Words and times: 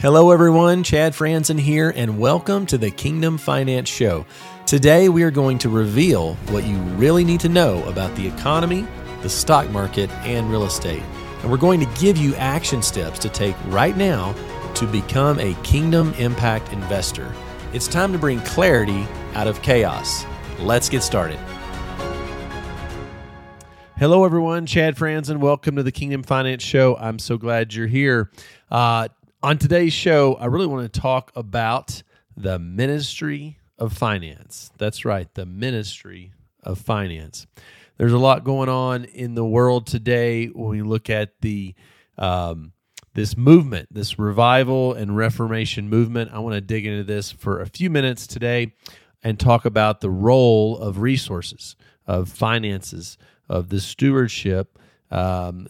Hello, 0.00 0.30
everyone. 0.30 0.82
Chad 0.82 1.12
Frantzen 1.12 1.60
here, 1.60 1.92
and 1.94 2.18
welcome 2.18 2.64
to 2.64 2.78
the 2.78 2.90
Kingdom 2.90 3.36
Finance 3.36 3.90
Show. 3.90 4.24
Today, 4.64 5.10
we 5.10 5.22
are 5.24 5.30
going 5.30 5.58
to 5.58 5.68
reveal 5.68 6.36
what 6.48 6.64
you 6.64 6.78
really 6.96 7.22
need 7.22 7.40
to 7.40 7.50
know 7.50 7.84
about 7.84 8.16
the 8.16 8.26
economy, 8.26 8.86
the 9.20 9.28
stock 9.28 9.68
market, 9.68 10.08
and 10.24 10.50
real 10.50 10.64
estate. 10.64 11.02
And 11.42 11.50
we're 11.50 11.58
going 11.58 11.80
to 11.80 12.00
give 12.00 12.16
you 12.16 12.34
action 12.36 12.80
steps 12.80 13.18
to 13.18 13.28
take 13.28 13.54
right 13.66 13.94
now 13.94 14.32
to 14.76 14.86
become 14.86 15.38
a 15.38 15.52
Kingdom 15.64 16.14
Impact 16.14 16.72
investor. 16.72 17.34
It's 17.74 17.86
time 17.86 18.10
to 18.14 18.18
bring 18.18 18.40
clarity 18.40 19.06
out 19.34 19.48
of 19.48 19.60
chaos. 19.60 20.24
Let's 20.60 20.88
get 20.88 21.02
started. 21.02 21.38
Hello, 23.98 24.24
everyone. 24.24 24.64
Chad 24.64 24.96
Frantzen. 24.96 25.40
Welcome 25.40 25.76
to 25.76 25.82
the 25.82 25.92
Kingdom 25.92 26.22
Finance 26.22 26.62
Show. 26.62 26.96
I'm 26.96 27.18
so 27.18 27.36
glad 27.36 27.74
you're 27.74 27.86
here. 27.86 28.30
Uh, 28.70 29.08
on 29.42 29.58
today's 29.58 29.92
show, 29.92 30.34
I 30.34 30.46
really 30.46 30.66
want 30.66 30.92
to 30.92 31.00
talk 31.00 31.32
about 31.34 32.02
the 32.36 32.58
ministry 32.58 33.58
of 33.78 33.92
finance. 33.92 34.70
That's 34.78 35.04
right, 35.04 35.32
the 35.34 35.46
ministry 35.46 36.32
of 36.62 36.78
finance. 36.78 37.46
There's 37.96 38.12
a 38.12 38.18
lot 38.18 38.44
going 38.44 38.68
on 38.68 39.04
in 39.04 39.34
the 39.34 39.44
world 39.44 39.86
today 39.86 40.46
when 40.46 40.68
we 40.68 40.82
look 40.82 41.08
at 41.10 41.40
the 41.40 41.74
um, 42.18 42.72
this 43.14 43.36
movement, 43.36 43.88
this 43.90 44.18
revival 44.18 44.92
and 44.92 45.16
reformation 45.16 45.88
movement. 45.88 46.30
I 46.32 46.38
want 46.38 46.54
to 46.54 46.60
dig 46.60 46.86
into 46.86 47.02
this 47.02 47.32
for 47.32 47.60
a 47.60 47.66
few 47.66 47.90
minutes 47.90 48.26
today 48.26 48.74
and 49.22 49.38
talk 49.38 49.64
about 49.64 50.00
the 50.00 50.10
role 50.10 50.78
of 50.78 51.00
resources, 51.00 51.76
of 52.06 52.28
finances, 52.28 53.18
of 53.48 53.68
the 53.68 53.80
stewardship 53.80 54.78
um, 55.10 55.66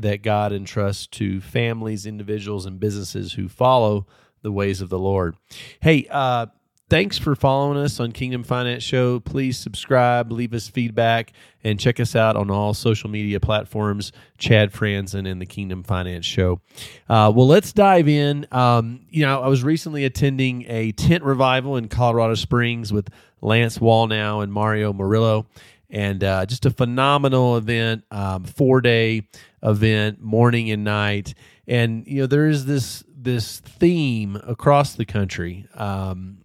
that 0.00 0.22
God 0.22 0.52
entrusts 0.52 1.06
to 1.08 1.40
families, 1.40 2.06
individuals, 2.06 2.66
and 2.66 2.80
businesses 2.80 3.34
who 3.34 3.48
follow 3.48 4.06
the 4.42 4.52
ways 4.52 4.80
of 4.80 4.90
the 4.90 4.98
Lord. 4.98 5.36
Hey, 5.80 6.06
uh, 6.10 6.46
thanks 6.90 7.18
for 7.18 7.34
following 7.34 7.78
us 7.78 7.98
on 7.98 8.12
Kingdom 8.12 8.44
Finance 8.44 8.82
Show. 8.82 9.20
Please 9.20 9.58
subscribe, 9.58 10.30
leave 10.30 10.52
us 10.52 10.68
feedback, 10.68 11.32
and 11.62 11.80
check 11.80 11.98
us 11.98 12.14
out 12.14 12.36
on 12.36 12.50
all 12.50 12.74
social 12.74 13.08
media 13.08 13.40
platforms. 13.40 14.12
Chad 14.38 14.72
Frantzen 14.72 15.28
and 15.28 15.40
the 15.40 15.46
Kingdom 15.46 15.82
Finance 15.82 16.26
Show. 16.26 16.60
Uh, 17.08 17.32
well, 17.34 17.46
let's 17.46 17.72
dive 17.72 18.06
in. 18.08 18.46
Um, 18.52 19.00
you 19.10 19.24
know, 19.24 19.40
I 19.40 19.48
was 19.48 19.64
recently 19.64 20.04
attending 20.04 20.64
a 20.68 20.92
tent 20.92 21.24
revival 21.24 21.76
in 21.76 21.88
Colorado 21.88 22.34
Springs 22.34 22.92
with 22.92 23.08
Lance 23.40 23.78
Wallnau 23.78 24.42
and 24.42 24.52
Mario 24.52 24.92
Murillo 24.92 25.46
and 25.90 26.22
uh, 26.24 26.46
just 26.46 26.66
a 26.66 26.70
phenomenal 26.70 27.56
event, 27.56 28.04
um, 28.10 28.44
four 28.44 28.80
day 28.80 29.28
event, 29.62 30.20
morning 30.20 30.70
and 30.70 30.84
night. 30.84 31.34
And 31.66 32.06
you 32.06 32.22
know, 32.22 32.26
there 32.26 32.46
is 32.46 32.66
this 32.66 33.04
this 33.08 33.60
theme 33.60 34.36
across 34.46 34.94
the 34.94 35.04
country 35.04 35.66
um, 35.74 36.38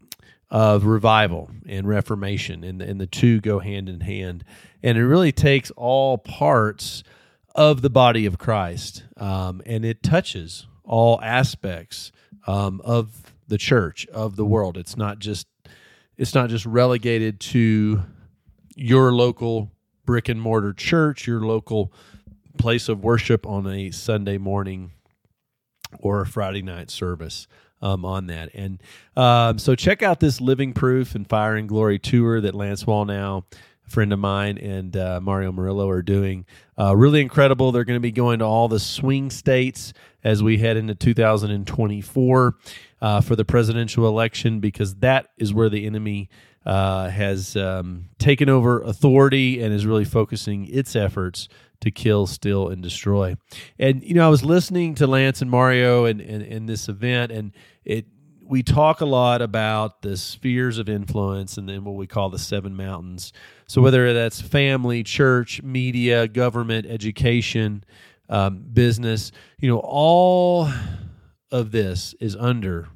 of 0.50 0.86
revival 0.86 1.52
and 1.68 1.88
reformation, 1.88 2.64
and 2.64 2.82
and 2.82 3.00
the 3.00 3.08
two 3.08 3.42
go 3.42 3.60
hand 3.60 3.90
in 3.90 4.02
hand. 4.02 4.44
And 4.82 4.98
it 4.98 5.06
really 5.06 5.32
takes 5.32 5.72
all 5.72 6.18
parts 6.18 7.04
of 7.56 7.82
the 7.82 7.90
body 7.90 8.26
of 8.26 8.38
Christ, 8.38 9.04
um, 9.18 9.62
and 9.66 9.84
it 9.84 10.04
touches 10.04 10.68
all 10.84 11.22
aspects 11.22 12.12
um, 12.48 12.82
of 12.84 13.34
the 13.48 13.58
church 13.58 14.08
of 14.08 14.36
the 14.36 14.46
world. 14.46 14.78
It's 14.78 14.96
not 14.96 15.20
just 15.20 15.48
it's 16.18 16.36
not 16.36 16.50
just 16.50 16.66
relegated 16.66 17.40
to 17.40 18.04
your 18.76 19.14
local 19.14 19.72
brick 20.06 20.30
and 20.30 20.42
mortar 20.42 20.74
church, 20.74 21.28
your 21.28 21.42
local 21.42 21.94
place 22.58 22.90
of 22.90 23.04
worship 23.04 23.46
on 23.46 23.68
a 23.68 23.92
Sunday 23.92 24.38
morning 24.38 24.92
or 26.00 26.22
a 26.22 26.26
Friday 26.26 26.62
night 26.62 26.90
service 26.90 27.48
um, 27.82 28.06
on 28.06 28.28
that. 28.28 28.50
And 28.54 28.82
um, 29.16 29.60
so 29.60 29.76
check 29.76 30.04
out 30.04 30.20
this 30.20 30.42
Living 30.42 30.74
Proof 30.74 31.16
and 31.16 31.28
Fire 31.28 31.56
and 31.56 31.68
Glory 31.68 32.00
tour 32.00 32.42
that 32.42 32.56
Lance 32.56 32.84
Wallnau, 32.84 33.44
a 33.88 33.90
friend 33.90 34.12
of 34.14 34.20
mine, 34.20 34.58
and 34.58 34.96
uh, 34.96 35.20
Mario 35.22 35.52
Murillo 35.52 35.90
are 35.90 36.02
doing. 36.02 36.46
Uh, 36.78 36.96
really 36.96 37.22
incredible. 37.22 37.72
They're 37.72 37.86
going 37.86 37.98
to 37.98 38.02
be 38.02 38.12
going 38.12 38.40
to 38.40 38.46
all 38.46 38.68
the 38.68 38.80
swing 38.80 39.30
states 39.30 39.94
as 40.24 40.44
we 40.44 40.58
head 40.58 40.78
into 40.78 40.96
2024 40.96 42.56
uh, 43.02 43.22
for 43.22 43.36
the 43.36 43.46
presidential 43.46 44.08
election 44.08 44.60
because 44.60 44.96
that 44.96 45.30
is 45.38 45.54
where 45.54 45.70
the 45.70 45.86
enemy 45.86 46.30
uh, 46.70 47.10
has 47.10 47.56
um, 47.56 48.10
taken 48.20 48.48
over 48.48 48.80
authority 48.84 49.60
and 49.60 49.74
is 49.74 49.88
really 49.88 50.06
focusing 50.06 50.68
its 50.68 50.96
efforts 50.96 51.50
to 51.82 51.90
kill, 51.90 52.28
steal, 52.28 52.68
and 52.68 52.84
destroy. 52.84 53.36
And 53.80 54.04
you 54.04 54.14
know, 54.14 54.24
I 54.24 54.30
was 54.30 54.46
listening 54.46 54.94
to 54.96 55.08
Lance 55.08 55.42
and 55.42 55.50
Mario 55.50 56.06
in, 56.06 56.20
in, 56.20 56.44
in 56.44 56.66
this 56.68 56.88
event, 56.88 57.32
and 57.32 57.54
it 57.84 58.06
we 58.44 58.62
talk 58.62 59.02
a 59.02 59.06
lot 59.06 59.42
about 59.42 60.04
the 60.04 60.16
spheres 60.16 60.78
of 60.78 60.90
influence 60.90 61.58
and 61.58 61.68
then 61.68 61.84
what 61.84 61.96
we 61.96 62.06
call 62.06 62.30
the 62.30 62.38
seven 62.38 62.76
mountains. 62.76 63.34
So 63.68 63.82
whether 63.82 64.14
that's 64.14 64.40
family, 64.40 65.02
church, 65.02 65.64
media, 65.64 66.28
government, 66.28 66.86
education, 66.86 67.84
um, 68.28 68.64
business, 68.74 69.32
you 69.60 69.70
know, 69.70 69.82
all 69.84 70.70
of 71.52 71.72
this 71.72 72.14
is 72.20 72.36
under 72.36 72.90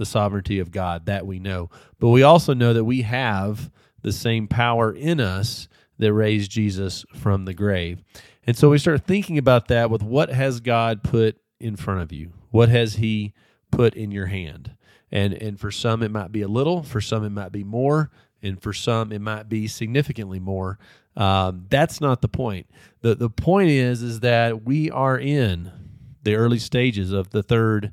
the 0.00 0.06
sovereignty 0.06 0.58
of 0.58 0.70
God, 0.72 1.04
that 1.04 1.26
we 1.26 1.38
know. 1.38 1.68
But 1.98 2.08
we 2.08 2.22
also 2.22 2.54
know 2.54 2.72
that 2.72 2.84
we 2.84 3.02
have 3.02 3.70
the 4.00 4.12
same 4.12 4.48
power 4.48 4.90
in 4.90 5.20
us 5.20 5.68
that 5.98 6.14
raised 6.14 6.50
Jesus 6.50 7.04
from 7.14 7.44
the 7.44 7.52
grave. 7.52 8.02
And 8.46 8.56
so 8.56 8.70
we 8.70 8.78
start 8.78 9.06
thinking 9.06 9.36
about 9.36 9.68
that 9.68 9.90
with 9.90 10.02
what 10.02 10.30
has 10.30 10.60
God 10.60 11.02
put 11.02 11.36
in 11.60 11.76
front 11.76 12.00
of 12.00 12.12
you? 12.12 12.32
What 12.50 12.70
has 12.70 12.94
He 12.94 13.34
put 13.70 13.92
in 13.92 14.10
your 14.10 14.26
hand? 14.26 14.74
And 15.12 15.34
and 15.34 15.60
for 15.60 15.70
some 15.70 16.02
it 16.02 16.10
might 16.10 16.32
be 16.32 16.40
a 16.40 16.48
little, 16.48 16.82
for 16.82 17.02
some 17.02 17.22
it 17.22 17.30
might 17.30 17.52
be 17.52 17.62
more, 17.62 18.10
and 18.42 18.60
for 18.60 18.72
some 18.72 19.12
it 19.12 19.20
might 19.20 19.50
be 19.50 19.68
significantly 19.68 20.40
more. 20.40 20.78
Um, 21.14 21.66
that's 21.68 22.00
not 22.00 22.22
the 22.22 22.28
point. 22.28 22.70
the 23.02 23.14
The 23.14 23.28
point 23.28 23.68
is 23.68 24.02
is 24.02 24.20
that 24.20 24.64
we 24.64 24.90
are 24.90 25.18
in 25.18 25.70
the 26.22 26.36
early 26.36 26.58
stages 26.58 27.12
of 27.12 27.28
the 27.30 27.42
third 27.42 27.92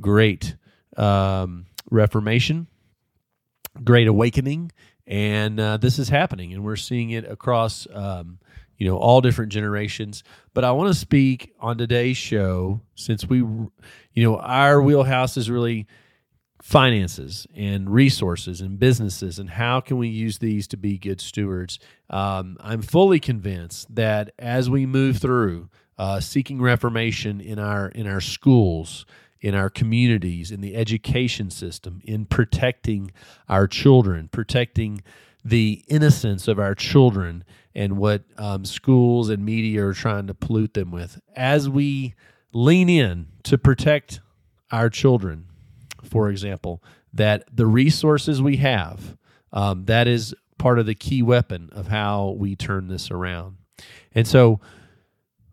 great 0.00 0.54
um, 0.98 1.66
Reformation, 1.90 2.66
Great 3.82 4.08
Awakening, 4.08 4.72
and 5.06 5.58
uh, 5.58 5.76
this 5.78 5.98
is 5.98 6.08
happening, 6.08 6.52
and 6.52 6.64
we're 6.64 6.76
seeing 6.76 7.10
it 7.10 7.24
across 7.24 7.86
um, 7.92 8.38
you 8.76 8.86
know 8.86 8.96
all 8.96 9.20
different 9.20 9.52
generations. 9.52 10.22
But 10.54 10.64
I 10.64 10.72
want 10.72 10.92
to 10.92 10.98
speak 10.98 11.54
on 11.60 11.78
today's 11.78 12.16
show 12.16 12.80
since 12.94 13.26
we, 13.26 13.38
you 13.38 13.70
know, 14.16 14.36
our 14.38 14.82
wheelhouse 14.82 15.36
is 15.36 15.50
really 15.50 15.86
finances 16.62 17.46
and 17.54 17.88
resources 17.88 18.60
and 18.60 18.78
businesses 18.78 19.38
and 19.38 19.48
how 19.48 19.80
can 19.80 19.96
we 19.96 20.08
use 20.08 20.38
these 20.38 20.66
to 20.66 20.76
be 20.76 20.98
good 20.98 21.20
stewards 21.20 21.78
um, 22.10 22.56
i'm 22.60 22.82
fully 22.82 23.20
convinced 23.20 23.94
that 23.94 24.32
as 24.40 24.68
we 24.68 24.84
move 24.84 25.18
through 25.18 25.68
uh, 25.98 26.18
seeking 26.18 26.60
reformation 26.60 27.40
in 27.40 27.60
our 27.60 27.88
in 27.90 28.08
our 28.08 28.20
schools 28.20 29.06
in 29.40 29.54
our 29.54 29.70
communities, 29.70 30.50
in 30.50 30.60
the 30.60 30.74
education 30.74 31.50
system, 31.50 32.00
in 32.04 32.26
protecting 32.26 33.10
our 33.48 33.66
children, 33.66 34.28
protecting 34.28 35.02
the 35.44 35.84
innocence 35.88 36.48
of 36.48 36.58
our 36.58 36.74
children 36.74 37.44
and 37.74 37.96
what 37.96 38.24
um, 38.36 38.64
schools 38.64 39.28
and 39.28 39.44
media 39.44 39.84
are 39.84 39.94
trying 39.94 40.26
to 40.26 40.34
pollute 40.34 40.74
them 40.74 40.90
with. 40.90 41.20
As 41.36 41.68
we 41.68 42.14
lean 42.52 42.88
in 42.88 43.28
to 43.44 43.56
protect 43.56 44.20
our 44.72 44.90
children, 44.90 45.46
for 46.02 46.28
example, 46.28 46.82
that 47.12 47.44
the 47.54 47.66
resources 47.66 48.42
we 48.42 48.56
have, 48.56 49.16
um, 49.52 49.84
that 49.86 50.08
is 50.08 50.34
part 50.58 50.78
of 50.78 50.86
the 50.86 50.94
key 50.94 51.22
weapon 51.22 51.70
of 51.72 51.86
how 51.86 52.34
we 52.38 52.56
turn 52.56 52.88
this 52.88 53.10
around. 53.10 53.56
And 54.14 54.26
so, 54.26 54.60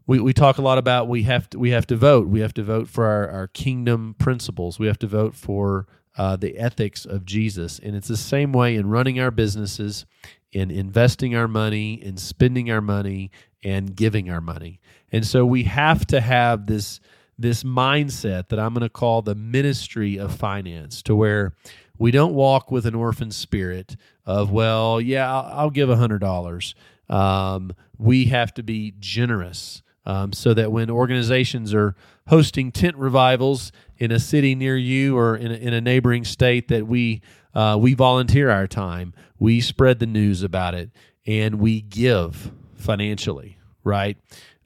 we, 0.07 0.19
we 0.19 0.33
talk 0.33 0.57
a 0.57 0.61
lot 0.61 0.77
about 0.77 1.07
we 1.07 1.23
have 1.23 1.49
to 1.51 1.59
we 1.59 1.71
have 1.71 1.87
to 1.87 1.95
vote. 1.95 2.27
We 2.27 2.39
have 2.41 2.53
to 2.55 2.63
vote 2.63 2.87
for 2.87 3.05
our, 3.05 3.29
our 3.29 3.47
kingdom 3.47 4.15
principles. 4.19 4.77
We 4.79 4.87
have 4.87 4.99
to 4.99 5.07
vote 5.07 5.35
for 5.35 5.87
uh, 6.17 6.35
the 6.35 6.57
ethics 6.57 7.05
of 7.05 7.25
Jesus. 7.25 7.79
And 7.79 7.95
it's 7.95 8.07
the 8.07 8.17
same 8.17 8.51
way 8.51 8.75
in 8.75 8.89
running 8.89 9.19
our 9.19 9.31
businesses, 9.31 10.05
in 10.51 10.71
investing 10.71 11.35
our 11.35 11.47
money, 11.47 11.93
in 11.93 12.17
spending 12.17 12.71
our 12.71 12.81
money, 12.81 13.31
and 13.63 13.95
giving 13.95 14.29
our 14.29 14.41
money. 14.41 14.79
And 15.11 15.25
so 15.25 15.45
we 15.45 15.63
have 15.63 16.05
to 16.07 16.21
have 16.21 16.67
this 16.67 16.99
this 17.37 17.63
mindset 17.63 18.47
that 18.49 18.59
I'm 18.59 18.73
going 18.73 18.83
to 18.83 18.89
call 18.89 19.21
the 19.21 19.35
ministry 19.35 20.17
of 20.17 20.33
finance, 20.33 21.01
to 21.03 21.15
where 21.15 21.53
we 21.97 22.11
don't 22.11 22.33
walk 22.33 22.71
with 22.71 22.85
an 22.85 22.95
orphan 22.95 23.31
spirit 23.31 23.97
of, 24.25 24.51
well, 24.51 25.01
yeah, 25.01 25.33
I'll, 25.33 25.59
I'll 25.59 25.69
give 25.69 25.89
a 25.89 25.97
hundred 25.97 26.19
dollars. 26.19 26.75
Um, 27.09 27.73
we 27.97 28.25
have 28.25 28.53
to 28.55 28.63
be 28.63 28.93
generous 28.99 29.81
um, 30.05 30.33
so 30.33 30.53
that 30.53 30.71
when 30.71 30.89
organizations 30.89 31.73
are 31.73 31.95
hosting 32.27 32.71
tent 32.71 32.95
revivals 32.95 33.71
in 33.97 34.11
a 34.11 34.19
city 34.19 34.55
near 34.55 34.77
you 34.77 35.17
or 35.17 35.35
in 35.35 35.51
a, 35.51 35.55
in 35.55 35.73
a 35.73 35.81
neighboring 35.81 36.25
state, 36.25 36.67
that 36.67 36.87
we 36.87 37.21
uh, 37.53 37.77
we 37.79 37.93
volunteer 37.93 38.49
our 38.49 38.67
time, 38.67 39.13
we 39.39 39.61
spread 39.61 39.99
the 39.99 40.05
news 40.05 40.43
about 40.43 40.73
it, 40.73 40.91
and 41.25 41.55
we 41.55 41.81
give 41.81 42.51
financially. 42.75 43.57
Right. 43.83 44.17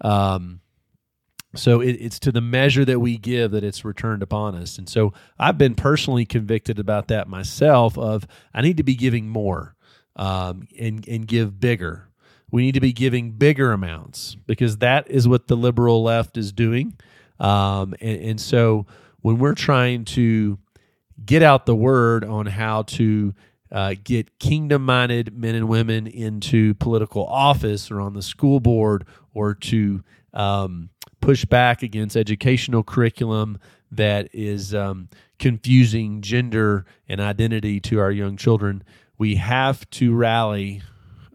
Um, 0.01 0.61
So 1.55 1.81
it, 1.81 1.93
it's 1.93 2.19
to 2.19 2.31
the 2.31 2.41
measure 2.41 2.85
that 2.85 2.99
we 2.99 3.17
give 3.17 3.51
that 3.51 3.63
it's 3.63 3.83
returned 3.83 4.21
upon 4.21 4.55
us. 4.55 4.77
And 4.77 4.87
so 4.87 5.13
I've 5.39 5.57
been 5.57 5.73
personally 5.73 6.25
convicted 6.25 6.77
about 6.79 7.07
that 7.07 7.27
myself. 7.27 7.97
Of 7.97 8.27
I 8.53 8.61
need 8.61 8.77
to 8.77 8.83
be 8.83 8.95
giving 8.95 9.29
more 9.29 9.75
um, 10.15 10.67
and 10.79 11.07
and 11.07 11.27
give 11.27 11.59
bigger. 11.59 12.08
We 12.51 12.63
need 12.63 12.73
to 12.73 12.79
be 12.79 12.93
giving 12.93 13.31
bigger 13.31 13.71
amounts 13.71 14.35
because 14.47 14.77
that 14.77 15.09
is 15.09 15.27
what 15.27 15.47
the 15.47 15.55
liberal 15.55 16.03
left 16.03 16.37
is 16.37 16.51
doing. 16.51 16.97
Um, 17.39 17.93
and, 18.01 18.21
and 18.21 18.41
so 18.41 18.85
when 19.21 19.37
we're 19.37 19.55
trying 19.55 20.05
to 20.05 20.57
get 21.25 21.43
out 21.43 21.65
the 21.65 21.75
word 21.75 22.23
on 22.23 22.45
how 22.45 22.83
to 22.83 23.33
uh, 23.71 23.93
get 24.03 24.39
kingdom 24.39 24.83
minded 24.85 25.37
men 25.37 25.55
and 25.55 25.67
women 25.67 26.07
into 26.07 26.73
political 26.75 27.25
office 27.25 27.91
or 27.91 28.01
on 28.01 28.13
the 28.13 28.21
school 28.21 28.59
board 28.59 29.05
or 29.33 29.53
to 29.53 30.03
um, 30.33 30.89
push 31.21 31.45
back 31.45 31.83
against 31.83 32.17
educational 32.17 32.83
curriculum 32.83 33.59
that 33.91 34.29
is 34.33 34.73
um, 34.73 35.09
confusing 35.37 36.21
gender 36.21 36.85
and 37.07 37.19
identity 37.19 37.79
to 37.79 37.99
our 37.99 38.11
young 38.11 38.37
children. 38.37 38.83
We 39.17 39.35
have 39.35 39.89
to 39.91 40.15
rally 40.15 40.81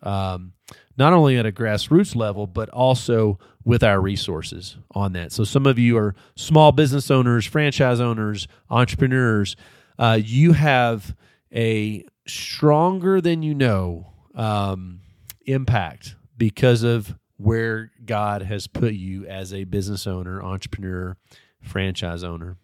um, 0.02 0.52
not 0.96 1.12
only 1.12 1.36
at 1.36 1.46
a 1.46 1.52
grassroots 1.52 2.14
level, 2.14 2.46
but 2.46 2.68
also 2.70 3.38
with 3.64 3.82
our 3.82 4.00
resources 4.00 4.76
on 4.92 5.12
that. 5.14 5.32
So, 5.32 5.44
some 5.44 5.66
of 5.66 5.78
you 5.78 5.96
are 5.96 6.14
small 6.36 6.72
business 6.72 7.10
owners, 7.10 7.46
franchise 7.46 8.00
owners, 8.00 8.46
entrepreneurs. 8.70 9.56
Uh, 9.98 10.18
you 10.22 10.52
have 10.52 11.14
a 11.52 12.04
stronger 12.26 13.20
than 13.20 13.42
you 13.42 13.54
know 13.54 14.12
um, 14.34 15.00
impact 15.46 16.16
because 16.36 16.82
of 16.82 17.14
where 17.36 17.90
God 18.04 18.42
has 18.42 18.66
put 18.66 18.94
you 18.94 19.26
as 19.26 19.52
a 19.52 19.64
business 19.64 20.06
owner, 20.06 20.42
entrepreneur, 20.42 21.16
franchise 21.60 22.22
owner. 22.22 22.56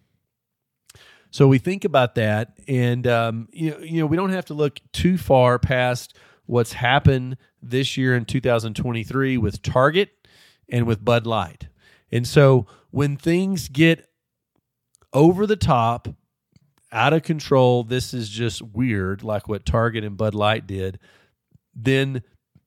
So 1.31 1.47
we 1.47 1.59
think 1.59 1.85
about 1.85 2.15
that, 2.15 2.59
and 2.67 3.07
um, 3.07 3.47
you 3.53 3.71
know, 3.71 3.79
you 3.79 3.99
know, 4.01 4.05
we 4.05 4.17
don't 4.17 4.31
have 4.31 4.45
to 4.45 4.53
look 4.53 4.79
too 4.91 5.17
far 5.17 5.59
past 5.59 6.15
what's 6.45 6.73
happened 6.73 7.37
this 7.61 7.97
year 7.97 8.15
in 8.15 8.25
2023 8.25 9.37
with 9.37 9.61
Target 9.61 10.09
and 10.69 10.85
with 10.85 11.03
Bud 11.03 11.25
Light. 11.25 11.67
And 12.11 12.27
so 12.27 12.67
when 12.89 13.17
things 13.17 13.69
get 13.69 14.09
over 15.13 15.45
the 15.45 15.55
top, 15.55 16.07
out 16.91 17.13
of 17.13 17.23
control, 17.23 17.83
this 17.83 18.13
is 18.13 18.29
just 18.29 18.61
weird, 18.61 19.23
like 19.23 19.47
what 19.47 19.65
Target 19.65 20.03
and 20.03 20.17
Bud 20.17 20.35
Light 20.35 20.67
did, 20.67 20.99
then 21.73 22.21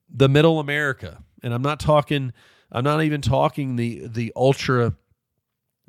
the 0.09 0.29
middle 0.29 0.59
America, 0.59 1.23
and 1.43 1.53
I'm 1.53 1.61
not 1.61 1.79
talking, 1.79 2.33
I'm 2.71 2.83
not 2.83 3.03
even 3.03 3.21
talking 3.21 3.75
the 3.75 4.07
the 4.07 4.33
ultra 4.35 4.95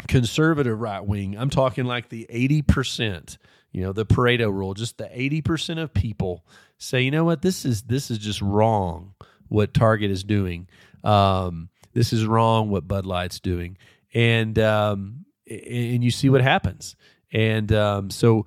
conservative 0.07 0.79
right 0.79 1.05
wing. 1.05 1.37
I'm 1.39 1.49
talking 1.49 1.87
like 1.87 2.11
the 2.11 2.27
80%, 2.31 3.39
you 3.77 3.83
know, 3.83 3.93
the 3.93 4.07
Pareto 4.07 4.51
rule, 4.51 4.73
just 4.73 4.97
the 4.97 5.05
80% 5.05 5.79
of 5.79 5.93
people 5.93 6.47
say, 6.79 7.03
you 7.03 7.11
know 7.11 7.25
what, 7.25 7.43
this 7.43 7.67
is 7.67 7.83
this 7.83 8.11
is 8.11 8.17
just 8.17 8.41
wrong 8.41 9.13
what 9.49 9.75
Target 9.75 10.11
is 10.11 10.25
doing. 10.25 10.67
Um, 11.05 11.69
this 11.93 12.11
is 12.11 12.25
wrong 12.25 12.71
what 12.71 12.89
Bud 12.89 13.05
Light's 13.05 13.39
doing. 13.39 13.77
And 14.15 14.59
um, 14.59 15.27
and 15.47 16.03
you 16.03 16.11
see 16.11 16.31
what 16.31 16.41
happens. 16.41 16.97
And 17.31 17.71
um, 17.71 18.09
so 18.09 18.47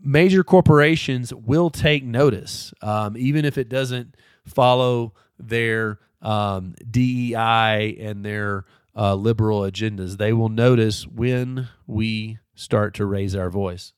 major 0.00 0.44
corporations 0.44 1.34
will 1.34 1.70
take 1.70 2.04
notice, 2.04 2.72
um, 2.80 3.16
even 3.16 3.44
if 3.44 3.58
it 3.58 3.68
doesn't 3.68 4.16
follow 4.46 5.12
their 5.40 5.98
um, 6.22 6.76
DEI 6.88 7.96
and 7.98 8.24
their 8.24 8.64
uh, 8.94 9.16
liberal 9.16 9.62
agendas. 9.62 10.18
They 10.18 10.32
will 10.32 10.48
notice 10.48 11.04
when 11.04 11.66
we 11.88 12.38
start 12.54 12.94
to 12.94 13.06
raise 13.06 13.34
our 13.34 13.50
voice. 13.50 13.92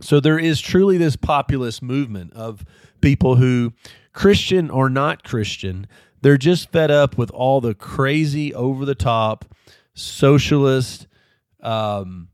So 0.00 0.20
there 0.20 0.38
is 0.38 0.60
truly 0.60 0.98
this 0.98 1.16
populist 1.16 1.82
movement 1.82 2.32
of 2.34 2.64
people 3.00 3.36
who, 3.36 3.72
Christian 4.12 4.70
or 4.70 4.88
not 4.88 5.24
Christian, 5.24 5.86
they're 6.22 6.38
just 6.38 6.70
fed 6.70 6.90
up 6.90 7.18
with 7.18 7.30
all 7.30 7.60
the 7.60 7.74
crazy, 7.74 8.54
over 8.54 8.84
the 8.84 8.94
top, 8.94 9.44
socialist, 9.94 11.06
um, 11.62 12.28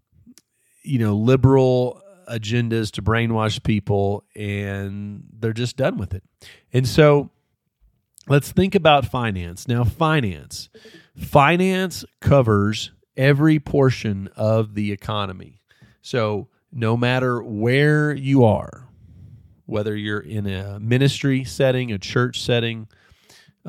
you 0.82 0.98
know, 0.98 1.14
liberal 1.14 2.02
agendas 2.30 2.90
to 2.92 3.02
brainwash 3.02 3.62
people, 3.62 4.24
and 4.36 5.24
they're 5.38 5.52
just 5.52 5.76
done 5.76 5.98
with 5.98 6.14
it. 6.14 6.22
And 6.72 6.86
so 6.86 7.30
let's 8.28 8.52
think 8.52 8.74
about 8.74 9.06
finance. 9.06 9.66
Now, 9.66 9.84
finance. 9.84 10.68
Finance 11.16 12.04
covers 12.20 12.92
every 13.16 13.58
portion 13.58 14.28
of 14.36 14.74
the 14.74 14.92
economy. 14.92 15.60
So, 16.00 16.48
no 16.72 16.96
matter 16.96 17.42
where 17.42 18.12
you 18.12 18.44
are, 18.44 18.88
whether 19.66 19.96
you're 19.96 20.20
in 20.20 20.46
a 20.46 20.78
ministry 20.80 21.44
setting, 21.44 21.92
a 21.92 21.98
church 21.98 22.42
setting, 22.42 22.88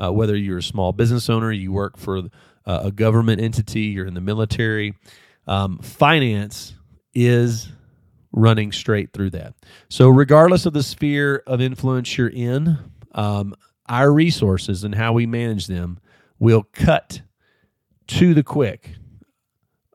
uh, 0.02 0.12
whether 0.12 0.36
you're 0.36 0.58
a 0.58 0.62
small 0.62 0.92
business 0.92 1.28
owner, 1.28 1.52
you 1.52 1.72
work 1.72 1.96
for 1.96 2.18
uh, 2.66 2.80
a 2.84 2.92
government 2.92 3.40
entity, 3.40 3.82
you're 3.82 4.06
in 4.06 4.14
the 4.14 4.20
military, 4.20 4.94
um, 5.46 5.78
finance 5.78 6.74
is 7.14 7.68
running 8.32 8.72
straight 8.72 9.12
through 9.12 9.30
that. 9.30 9.54
So, 9.88 10.08
regardless 10.08 10.66
of 10.66 10.72
the 10.72 10.82
sphere 10.82 11.42
of 11.46 11.60
influence 11.60 12.16
you're 12.16 12.28
in, 12.28 12.78
um, 13.14 13.54
our 13.88 14.12
resources 14.12 14.84
and 14.84 14.94
how 14.94 15.12
we 15.12 15.26
manage 15.26 15.66
them 15.66 15.98
will 16.38 16.62
cut 16.72 17.22
to 18.06 18.34
the 18.34 18.42
quick 18.42 18.96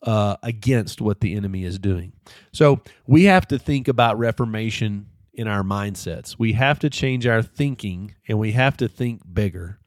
uh, 0.03 0.37
against 0.43 1.01
what 1.01 1.21
the 1.21 1.35
enemy 1.35 1.63
is 1.63 1.79
doing. 1.79 2.13
So 2.51 2.81
we 3.05 3.25
have 3.25 3.47
to 3.47 3.59
think 3.59 3.87
about 3.87 4.17
reformation 4.17 5.07
in 5.33 5.47
our 5.47 5.63
mindsets. 5.63 6.35
We 6.37 6.53
have 6.53 6.79
to 6.79 6.89
change 6.89 7.27
our 7.27 7.41
thinking 7.41 8.15
and 8.27 8.39
we 8.39 8.51
have 8.53 8.77
to 8.77 8.87
think 8.87 9.21
bigger. 9.31 9.79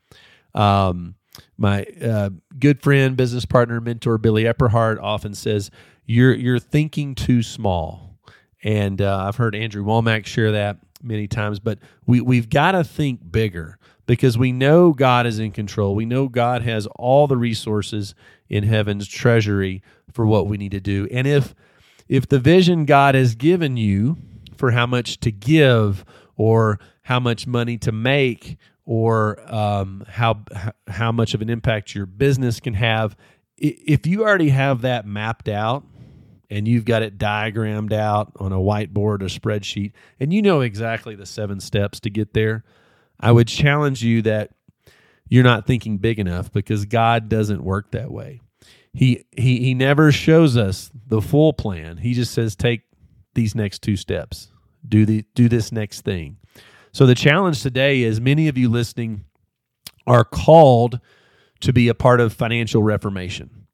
Um, 0.55 1.17
my 1.57 1.85
uh, 2.03 2.31
good 2.59 2.83
friend, 2.83 3.17
business 3.17 3.45
partner, 3.45 3.81
mentor 3.81 4.19
Billy 4.19 4.45
Epperhart 4.45 4.99
often 5.01 5.35
says, 5.35 5.71
"You're 6.07 6.35
you're 6.35 6.59
thinking 6.59 7.15
too 7.15 7.43
small," 7.43 8.19
and 8.62 9.01
uh, 9.01 9.25
I've 9.27 9.37
heard 9.37 9.55
Andrew 9.55 9.85
Wommack 9.85 10.27
share 10.27 10.53
that 10.53 10.79
many 11.03 11.29
times. 11.29 11.61
But 11.61 11.79
we 12.07 12.21
we've 12.21 12.49
got 12.49 12.73
to 12.73 12.83
think 12.83 13.31
bigger 13.31 13.79
because 14.07 14.37
we 14.37 14.51
know 14.51 14.93
God 14.93 15.27
is 15.27 15.39
in 15.39 15.53
control. 15.53 15.95
We 15.95 16.05
know 16.05 16.29
God 16.29 16.62
has 16.62 16.87
all 16.97 17.27
the 17.27 17.37
resources 17.37 18.15
in 18.49 18.65
heaven's 18.65 19.07
treasury 19.07 19.83
for 20.12 20.27
what 20.27 20.47
we 20.47 20.57
need 20.57 20.73
to 20.73 20.81
do. 20.81 21.09
And 21.11 21.27
if 21.27 21.55
if 22.09 22.29
the 22.29 22.40
vision 22.40 22.87
God 22.87 23.14
has 23.14 23.35
given 23.35 23.76
you 23.76 24.17
for 24.57 24.73
how 24.73 24.87
much 24.87 25.21
to 25.21 25.31
give 25.31 26.05
or 26.37 26.81
how 27.02 27.21
much 27.21 27.47
money 27.47 27.79
to 27.79 27.93
make 27.93 28.57
or 28.85 29.40
um, 29.52 30.05
how 30.09 30.45
how 30.88 31.12
much 31.12 31.35
of 31.35 31.43
an 31.43 31.49
impact 31.49 31.95
your 31.95 32.07
business 32.07 32.61
can 32.61 32.75
have, 32.75 33.17
if 33.57 34.07
you 34.07 34.23
already 34.23 34.49
have 34.49 34.83
that 34.83 35.07
mapped 35.07 35.49
out 35.49 35.85
and 36.49 36.67
you've 36.67 36.85
got 36.85 37.02
it 37.02 37.17
diagrammed 37.17 37.93
out 37.93 38.33
on 38.37 38.52
a 38.52 38.59
whiteboard 38.59 39.23
or 39.23 39.26
spreadsheet, 39.26 39.93
and 40.19 40.33
you 40.33 40.43
know 40.43 40.62
exactly 40.62 41.14
the 41.14 41.26
seven 41.26 41.61
steps 41.61 42.00
to 42.00 42.11
get 42.11 42.35
there, 42.35 42.64
I 43.21 43.31
would 43.31 43.47
challenge 43.47 44.02
you 44.02 44.23
that 44.23 44.50
you're 45.29 45.45
not 45.45 45.67
thinking 45.67 45.99
big 45.99 46.19
enough 46.19 46.52
because 46.52 46.85
God 46.87 47.29
doesn't 47.29 47.62
work 47.62 47.93
that 47.93 48.11
way. 48.11 48.40
He 48.92 49.25
he 49.30 49.61
he 49.61 49.75
never 49.75 50.11
shows 50.11 50.56
us 50.56 50.90
the 51.06 51.20
full 51.20 51.52
plan. 51.52 51.99
He 51.99 52.14
just 52.14 52.32
says 52.32 52.56
take 52.56 52.82
these 53.35 53.54
next 53.54 53.82
two 53.82 53.97
steps. 53.97 54.49
Do 54.87 55.06
the 55.06 55.25
do 55.35 55.49
this 55.49 55.70
next 55.70 56.02
thing. 56.02 56.38
So 56.92 57.06
the 57.06 57.14
challenge 57.14 57.62
today 57.62 58.02
is 58.02 58.20
many 58.20 58.49
of 58.49 58.59
you 58.59 58.68
listening 58.68 59.25
are 60.06 60.25
called 60.25 60.99
to 61.61 61.73
be 61.73 61.88
a 61.88 61.94
part 61.94 62.20
of 62.20 62.32
financial 62.32 62.82
reformation 62.82 63.66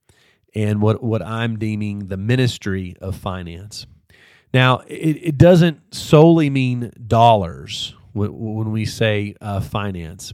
and 0.55 0.83
what 0.83 1.03
what 1.03 1.23
I'm 1.23 1.59
deeming 1.59 2.09
the 2.09 2.17
ministry 2.17 2.95
of 3.01 3.17
finance. 3.17 3.87
Now, 4.53 4.79
it, 4.87 5.17
it 5.23 5.39
doesn't 5.39 5.95
solely 5.95 6.51
mean 6.51 6.93
dollars 7.07 7.95
when 8.15 8.73
we 8.73 8.87
say 8.87 9.35
uh, 9.41 9.61
finance. 9.61 10.33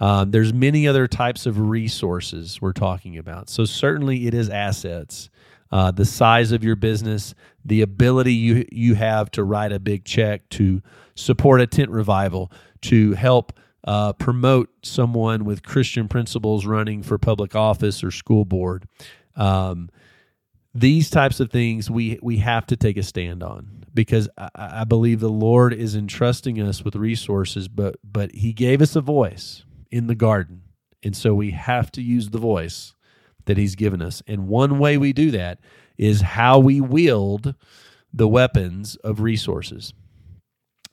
Um, 0.00 0.30
there's 0.30 0.52
many 0.52 0.88
other 0.88 1.06
types 1.06 1.46
of 1.46 1.58
resources 1.58 2.60
we're 2.60 2.72
talking 2.72 3.16
about. 3.16 3.48
So 3.48 3.64
certainly 3.64 4.26
it 4.26 4.34
is 4.34 4.50
assets, 4.50 5.30
uh, 5.70 5.90
the 5.90 6.04
size 6.04 6.52
of 6.52 6.64
your 6.64 6.76
business, 6.76 7.34
the 7.64 7.82
ability 7.82 8.34
you 8.34 8.66
you 8.70 8.94
have 8.94 9.30
to 9.32 9.44
write 9.44 9.72
a 9.72 9.78
big 9.78 10.04
check 10.04 10.48
to 10.50 10.82
support 11.14 11.60
a 11.60 11.66
tent 11.66 11.90
revival, 11.90 12.50
to 12.82 13.12
help 13.14 13.52
uh, 13.84 14.12
promote 14.14 14.70
someone 14.82 15.44
with 15.44 15.62
Christian 15.62 16.08
principles 16.08 16.66
running 16.66 17.02
for 17.02 17.18
public 17.18 17.54
office 17.54 18.02
or 18.02 18.10
school 18.10 18.44
board. 18.44 18.86
Um, 19.36 19.90
these 20.74 21.08
types 21.08 21.38
of 21.38 21.50
things 21.50 21.90
we 21.90 22.18
we 22.22 22.38
have 22.38 22.66
to 22.66 22.76
take 22.76 22.96
a 22.96 23.02
stand 23.02 23.42
on 23.42 23.84
because 23.94 24.28
I, 24.36 24.50
I, 24.54 24.84
believe 24.84 25.20
the 25.20 25.28
Lord 25.28 25.72
is 25.72 25.94
entrusting 25.94 26.60
us 26.60 26.84
with 26.84 26.96
resources, 26.96 27.68
but 27.68 27.96
but 28.02 28.32
He 28.32 28.52
gave 28.52 28.82
us 28.82 28.96
a 28.96 29.00
voice 29.00 29.64
in 29.94 30.08
the 30.08 30.14
garden, 30.16 30.62
and 31.04 31.16
so 31.16 31.32
we 31.36 31.52
have 31.52 31.92
to 31.92 32.02
use 32.02 32.30
the 32.30 32.38
voice 32.38 32.94
that 33.44 33.56
He's 33.56 33.76
given 33.76 34.02
us. 34.02 34.24
And 34.26 34.48
one 34.48 34.80
way 34.80 34.98
we 34.98 35.12
do 35.12 35.30
that 35.30 35.60
is 35.96 36.20
how 36.20 36.58
we 36.58 36.80
wield 36.80 37.54
the 38.12 38.26
weapons 38.26 38.96
of 38.96 39.20
resources. 39.20 39.94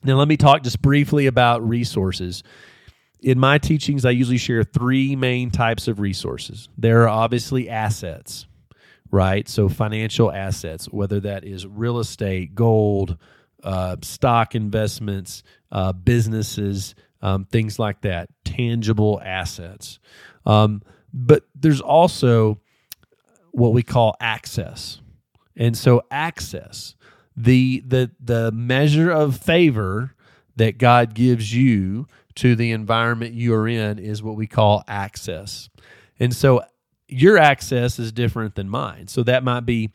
Now, 0.04 0.18
let 0.18 0.28
me 0.28 0.38
talk 0.38 0.62
just 0.62 0.84
briefly 0.84 1.26
about 1.26 1.68
resources. 1.68 2.44
In 3.22 3.40
my 3.40 3.58
teachings, 3.58 4.06
I 4.06 4.12
usually 4.12 4.38
share 4.38 4.64
three 4.64 5.16
main 5.16 5.50
types 5.50 5.88
of 5.88 6.00
resources. 6.00 6.70
There 6.78 7.02
are 7.02 7.10
obviously 7.10 7.70
assets, 7.70 8.46
right? 9.10 9.50
So, 9.50 9.68
financial 9.68 10.32
assets, 10.32 10.86
whether 10.86 11.20
that 11.22 11.44
is 11.44 11.66
real 11.66 11.98
estate, 11.98 12.54
gold, 12.54 13.18
uh, 13.64 13.96
stock 14.04 14.54
investments, 14.54 15.42
uh, 15.72 15.92
businesses, 15.92 16.94
um, 17.22 17.46
things 17.46 17.80
like 17.80 18.02
that, 18.02 18.30
tangible 18.44 19.22
assets. 19.24 20.00
Um, 20.46 20.82
but 21.14 21.44
there's 21.56 21.82
also 21.82 22.60
what 23.52 23.74
we 23.74 23.84
call 23.84 24.16
access. 24.20 25.02
And 25.56 25.78
so, 25.78 26.04
access, 26.10 26.96
the, 27.36 27.84
the, 27.86 28.12
the 28.20 28.52
measure 28.52 29.12
of 29.12 29.38
favor 29.38 30.16
that 30.56 30.78
God 30.78 31.14
gives 31.14 31.54
you 31.54 32.08
to 32.36 32.56
the 32.56 32.72
environment 32.72 33.34
you 33.34 33.54
are 33.54 33.68
in, 33.68 34.00
is 34.00 34.24
what 34.24 34.36
we 34.36 34.48
call 34.48 34.84
access. 34.88 35.70
And 36.20 36.34
so, 36.34 36.64
your 37.12 37.38
access 37.38 38.00
is 38.00 38.12
different 38.12 38.56
than 38.56 38.70
mine. 38.70 39.08
So 39.08 39.22
that 39.24 39.44
might 39.44 39.66
be 39.66 39.92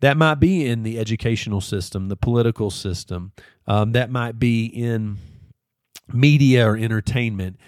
that 0.00 0.18
might 0.18 0.34
be 0.34 0.66
in 0.66 0.82
the 0.82 0.98
educational 0.98 1.62
system, 1.62 2.08
the 2.08 2.16
political 2.16 2.70
system. 2.70 3.32
Um, 3.66 3.92
that 3.92 4.10
might 4.10 4.38
be 4.38 4.66
in 4.66 5.16
media 6.12 6.68
or 6.68 6.76
entertainment. 6.76 7.58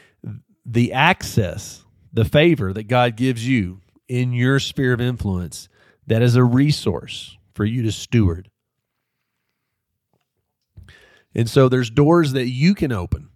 The 0.64 0.92
access, 0.92 1.84
the 2.12 2.24
favor 2.24 2.72
that 2.72 2.88
God 2.88 3.16
gives 3.16 3.46
you 3.46 3.80
in 4.06 4.32
your 4.32 4.58
sphere 4.58 4.92
of 4.92 5.00
influence, 5.00 5.68
that 6.06 6.22
is 6.22 6.36
a 6.36 6.44
resource 6.44 7.36
for 7.54 7.64
you 7.64 7.82
to 7.82 7.92
steward. 7.92 8.50
And 11.34 11.48
so 11.48 11.68
there's 11.68 11.90
doors 11.90 12.32
that 12.32 12.48
you 12.48 12.74
can 12.74 12.92
open 12.92 13.28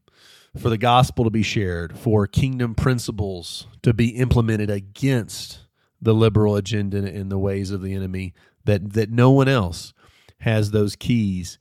for 0.59 0.69
the 0.71 0.79
gospel 0.79 1.25
to 1.25 1.31
be 1.31 1.43
shared, 1.43 1.99
for 1.99 2.27
kingdom 2.27 2.75
principles 2.75 3.67
to 3.83 3.95
be 3.95 4.09
implemented 4.09 4.71
against 4.71 5.61
the 6.01 6.13
liberal 6.13 6.57
agenda 6.57 6.99
and 6.99 7.31
the 7.31 7.39
ways 7.39 7.71
of 7.71 7.81
the 7.81 7.95
enemy 7.95 8.35
that 8.65 8.93
that 8.95 9.11
no 9.11 9.31
one 9.31 9.49
else 9.49 9.95
has 10.39 10.71
those 10.71 10.97
keys 10.97 11.59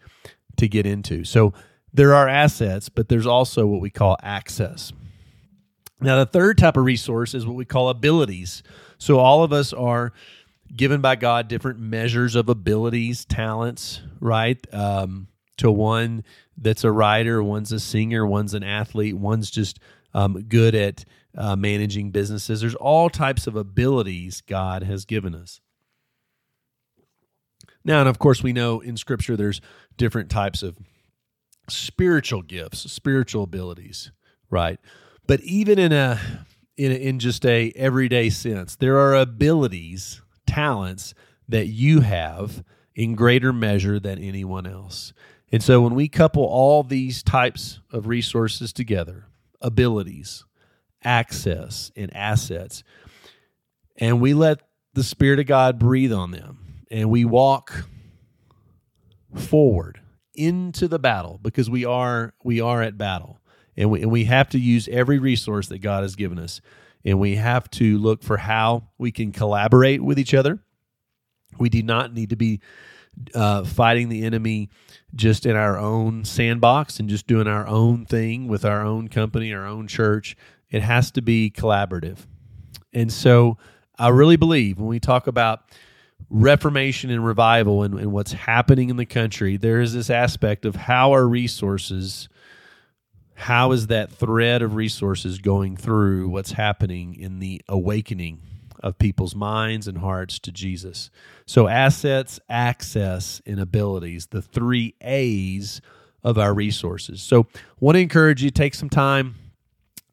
to 0.58 0.68
get 0.68 0.86
into. 0.86 1.24
So 1.24 1.54
there 1.94 2.14
are 2.14 2.28
assets, 2.28 2.90
but 2.90 3.10
there's 3.10 3.26
also 3.26 3.66
what 3.66 3.82
we 3.82 3.90
call 3.90 4.18
access. 4.24 4.94
Now, 6.00 6.18
the 6.18 6.26
third 6.26 6.58
type 6.58 6.78
of 6.78 6.86
resource 6.86 7.34
is 7.34 7.46
what 7.46 7.56
we 7.56 7.66
call 7.66 7.90
abilities. 7.90 8.64
So 8.98 9.20
all 9.20 9.44
of 9.44 9.54
us 9.54 9.72
are 9.74 10.14
given 10.76 11.02
by 11.02 11.16
God 11.16 11.48
different 11.48 11.80
measures 11.80 12.36
of 12.36 12.50
abilities, 12.50 13.26
talents, 13.26 14.02
right? 14.20 14.58
Um, 14.74 15.28
to 15.58 15.72
one 15.72 16.24
that's 16.58 16.84
a 16.84 16.92
writer, 16.92 17.44
one's 17.44 17.72
a 17.72 17.80
singer, 17.80 18.26
one's 18.26 18.54
an 18.54 18.64
athlete, 18.64 19.16
one's 19.16 19.52
just 19.52 19.80
um, 20.14 20.42
good 20.44 20.74
at 20.74 21.06
uh, 21.38 21.56
managing 21.56 22.12
businesses. 22.12 22.62
There's 22.62 22.76
all 22.76 23.10
types 23.10 23.48
of 23.48 23.56
abilities 23.56 24.42
God 24.42 24.84
has 24.84 25.06
given 25.06 25.36
us. 25.36 25.62
Now, 27.84 28.00
and 28.00 28.10
of 28.10 28.20
course, 28.20 28.44
we 28.44 28.54
know 28.54 28.80
in 28.80 28.98
Scripture 28.98 29.36
there's 29.36 29.62
different 29.98 30.30
types 30.30 30.64
of 30.64 30.78
spiritual 31.70 32.42
gifts, 32.42 32.92
spiritual 32.92 33.44
abilities, 33.44 34.12
right? 34.50 34.80
But 35.28 35.42
even 35.42 35.80
in 35.80 35.92
a 35.92 36.20
in, 36.78 36.92
a, 36.92 36.96
in 36.96 37.20
just 37.20 37.46
a 37.46 37.72
everyday 37.76 38.30
sense, 38.30 38.76
there 38.76 38.98
are 38.98 39.16
abilities, 39.16 40.22
talents 40.48 41.14
that 41.48 41.68
you 41.68 42.00
have 42.00 42.64
in 42.96 43.16
greater 43.16 43.54
measure 43.54 44.00
than 44.00 44.18
anyone 44.18 44.66
else. 44.66 45.14
And 45.52 45.62
so 45.62 45.82
when 45.82 45.96
we 45.96 46.08
couple 46.08 46.44
all 46.44 46.84
these 46.84 47.24
types 47.24 47.80
of 47.92 48.08
resources 48.08 48.72
together, 48.72 49.26
abilities, 49.62 50.46
access, 51.04 51.92
and 51.96 52.16
assets, 52.16 52.84
and 53.98 54.22
we 54.22 54.34
let 54.34 54.62
the 54.94 55.04
Spirit 55.04 55.40
of 55.40 55.46
God 55.46 55.78
breathe 55.78 56.14
on 56.14 56.32
them, 56.32 56.86
and 56.90 57.10
we 57.10 57.26
walk 57.26 57.86
forward 59.36 60.00
into 60.34 60.88
the 60.88 61.00
battle 61.00 61.40
because 61.42 61.70
we 61.70 61.86
are 61.86 62.34
we 62.44 62.62
are 62.62 62.82
at 62.82 62.98
battle. 62.98 63.40
And 63.78 63.90
we, 63.90 64.02
and 64.02 64.12
we 64.12 64.26
have 64.26 64.50
to 64.50 64.60
use 64.60 64.88
every 64.90 65.18
resource 65.18 65.68
that 65.70 65.80
God 65.80 66.04
has 66.04 66.16
given 66.16 66.38
us. 66.38 66.62
And 67.06 67.20
we 67.20 67.36
have 67.36 67.70
to 67.72 67.98
look 67.98 68.22
for 68.22 68.38
how 68.38 68.90
we 68.98 69.12
can 69.12 69.32
collaborate 69.32 70.04
with 70.04 70.20
each 70.20 70.34
other. 70.34 70.60
We 71.58 71.70
do 71.70 71.82
not 71.82 72.14
need 72.14 72.30
to 72.32 72.36
be 72.36 72.60
uh, 73.34 73.64
fighting 73.64 74.10
the 74.10 74.24
enemy 74.24 74.70
just 75.16 75.46
in 75.46 75.56
our 75.56 75.78
own 75.78 76.26
sandbox 76.26 77.00
and 77.00 77.10
just 77.10 77.28
doing 77.28 77.48
our 77.48 77.68
own 77.68 78.06
thing 78.06 78.48
with 78.48 78.64
our 78.66 78.86
own 78.86 79.08
company 79.08 79.54
our 79.54 79.66
own 79.66 79.88
church. 79.88 80.36
It 80.70 80.82
has 80.82 81.12
to 81.12 81.22
be 81.22 81.52
collaborative. 81.52 82.20
And 82.94 83.12
so 83.12 83.58
i 84.00 84.08
really 84.08 84.38
believe 84.38 84.80
when 84.80 84.88
we 84.88 85.00
talk 85.00 85.28
about 85.28 85.64
reformation 86.32 87.10
and 87.10 87.26
revival 87.26 87.84
and, 87.84 88.00
and 88.00 88.12
what's 88.12 88.32
happening 88.32 88.90
in 88.90 88.96
the 88.96 89.06
country, 89.06 89.58
there 89.58 89.82
is 89.82 89.94
this 89.94 90.10
aspect 90.10 90.66
of 90.66 90.76
how 90.76 91.12
our 91.12 91.28
resources, 91.28 92.30
how 93.36 93.74
is 93.74 93.88
that 93.88 94.10
thread 94.10 94.62
of 94.62 94.76
resources 94.76 95.40
going 95.40 95.76
through 95.76 96.30
what's 96.30 96.54
happening 96.54 97.16
in 97.16 97.40
the 97.40 97.62
awakening 97.68 98.40
of 98.80 98.98
people's 98.98 99.36
minds 99.36 99.88
and 99.88 99.98
hearts 99.98 100.40
to 100.40 100.52
Jesus. 100.52 101.12
So, 101.46 101.68
assets, 101.68 102.40
access, 102.50 103.42
and 103.46 103.60
abilities, 103.60 104.28
the 104.28 104.42
three 104.42 104.96
A's 105.02 105.82
of 106.24 106.38
our 106.38 106.54
resources. 106.54 107.22
So, 107.22 107.46
want 107.80 107.98
to 107.98 108.00
encourage 108.02 108.42
you 108.42 108.50
take 108.50 108.74
some 108.74 108.90
time 108.90 109.36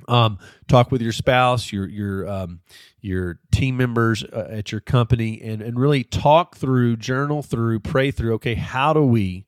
um, 0.08 0.38
talk 0.66 0.90
with 0.90 1.02
your 1.02 1.12
spouse, 1.12 1.70
your 1.70 1.86
your 1.86 2.28
um, 2.28 2.60
your 3.00 3.38
team 3.52 3.76
members 3.76 4.24
uh, 4.24 4.48
at 4.50 4.72
your 4.72 4.80
company, 4.80 5.40
and 5.42 5.62
and 5.62 5.78
really 5.78 6.04
talk 6.04 6.56
through, 6.56 6.96
journal 6.96 7.42
through, 7.42 7.80
pray 7.80 8.10
through. 8.10 8.34
Okay, 8.34 8.54
how 8.54 8.92
do 8.92 9.02
we 9.02 9.46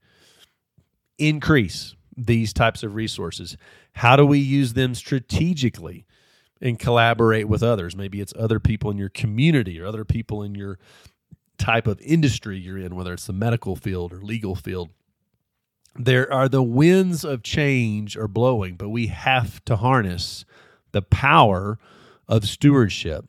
increase 1.18 1.94
these 2.16 2.52
types 2.52 2.82
of 2.82 2.94
resources? 2.94 3.56
How 3.94 4.16
do 4.16 4.24
we 4.26 4.38
use 4.38 4.74
them 4.74 4.94
strategically? 4.94 6.06
and 6.62 6.78
collaborate 6.78 7.48
with 7.48 7.62
others. 7.62 7.96
Maybe 7.96 8.20
it's 8.20 8.34
other 8.38 8.60
people 8.60 8.90
in 8.90 8.98
your 8.98 9.08
community 9.08 9.80
or 9.80 9.86
other 9.86 10.04
people 10.04 10.42
in 10.42 10.54
your 10.54 10.78
type 11.56 11.86
of 11.86 11.98
industry 12.02 12.58
you're 12.58 12.76
in, 12.76 12.94
whether 12.94 13.14
it's 13.14 13.26
the 13.26 13.32
medical 13.32 13.76
field 13.76 14.12
or 14.12 14.20
legal 14.20 14.54
field 14.54 14.90
there 15.96 16.32
are 16.32 16.48
the 16.48 16.62
winds 16.62 17.24
of 17.24 17.42
change 17.42 18.16
are 18.16 18.28
blowing, 18.28 18.76
but 18.76 18.90
we 18.90 19.08
have 19.08 19.64
to 19.64 19.76
harness 19.76 20.44
the 20.92 21.02
power 21.02 21.78
of 22.28 22.46
stewardship 22.46 23.26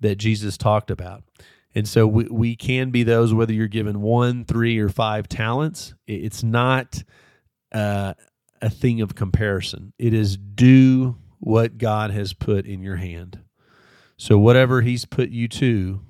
that 0.00 0.16
Jesus 0.16 0.56
talked 0.56 0.90
about. 0.90 1.22
And 1.74 1.86
so 1.86 2.06
we, 2.06 2.24
we 2.24 2.56
can 2.56 2.90
be 2.90 3.02
those, 3.02 3.32
whether 3.32 3.52
you're 3.52 3.68
given 3.68 4.00
one, 4.00 4.44
three, 4.44 4.78
or 4.78 4.88
five 4.88 5.28
talents. 5.28 5.94
It's 6.06 6.42
not 6.42 7.02
uh, 7.72 8.14
a 8.60 8.70
thing 8.70 9.00
of 9.00 9.14
comparison. 9.14 9.92
It 9.98 10.12
is 10.12 10.36
do 10.36 11.16
what 11.38 11.78
God 11.78 12.10
has 12.10 12.32
put 12.32 12.66
in 12.66 12.82
your 12.82 12.96
hand. 12.96 13.40
So, 14.16 14.38
whatever 14.38 14.82
He's 14.82 15.06
put 15.06 15.30
you 15.30 15.48
to, 15.48 16.00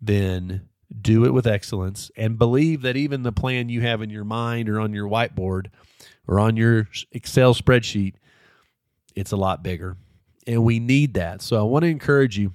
then 0.00 0.68
do 1.00 1.24
it 1.24 1.32
with 1.32 1.46
excellence, 1.46 2.10
and 2.16 2.38
believe 2.38 2.82
that 2.82 2.96
even 2.96 3.22
the 3.22 3.32
plan 3.32 3.68
you 3.68 3.80
have 3.80 4.00
in 4.00 4.10
your 4.10 4.24
mind 4.24 4.68
or 4.68 4.80
on 4.80 4.92
your 4.92 5.08
whiteboard 5.08 5.66
or 6.26 6.38
on 6.38 6.56
your 6.56 6.88
Excel 7.12 7.54
spreadsheet, 7.54 8.14
it's 9.14 9.32
a 9.32 9.36
lot 9.36 9.62
bigger. 9.62 9.96
And 10.46 10.64
we 10.64 10.78
need 10.78 11.14
that. 11.14 11.42
So 11.42 11.58
I 11.58 11.62
want 11.62 11.82
to 11.82 11.88
encourage 11.88 12.38
you. 12.38 12.54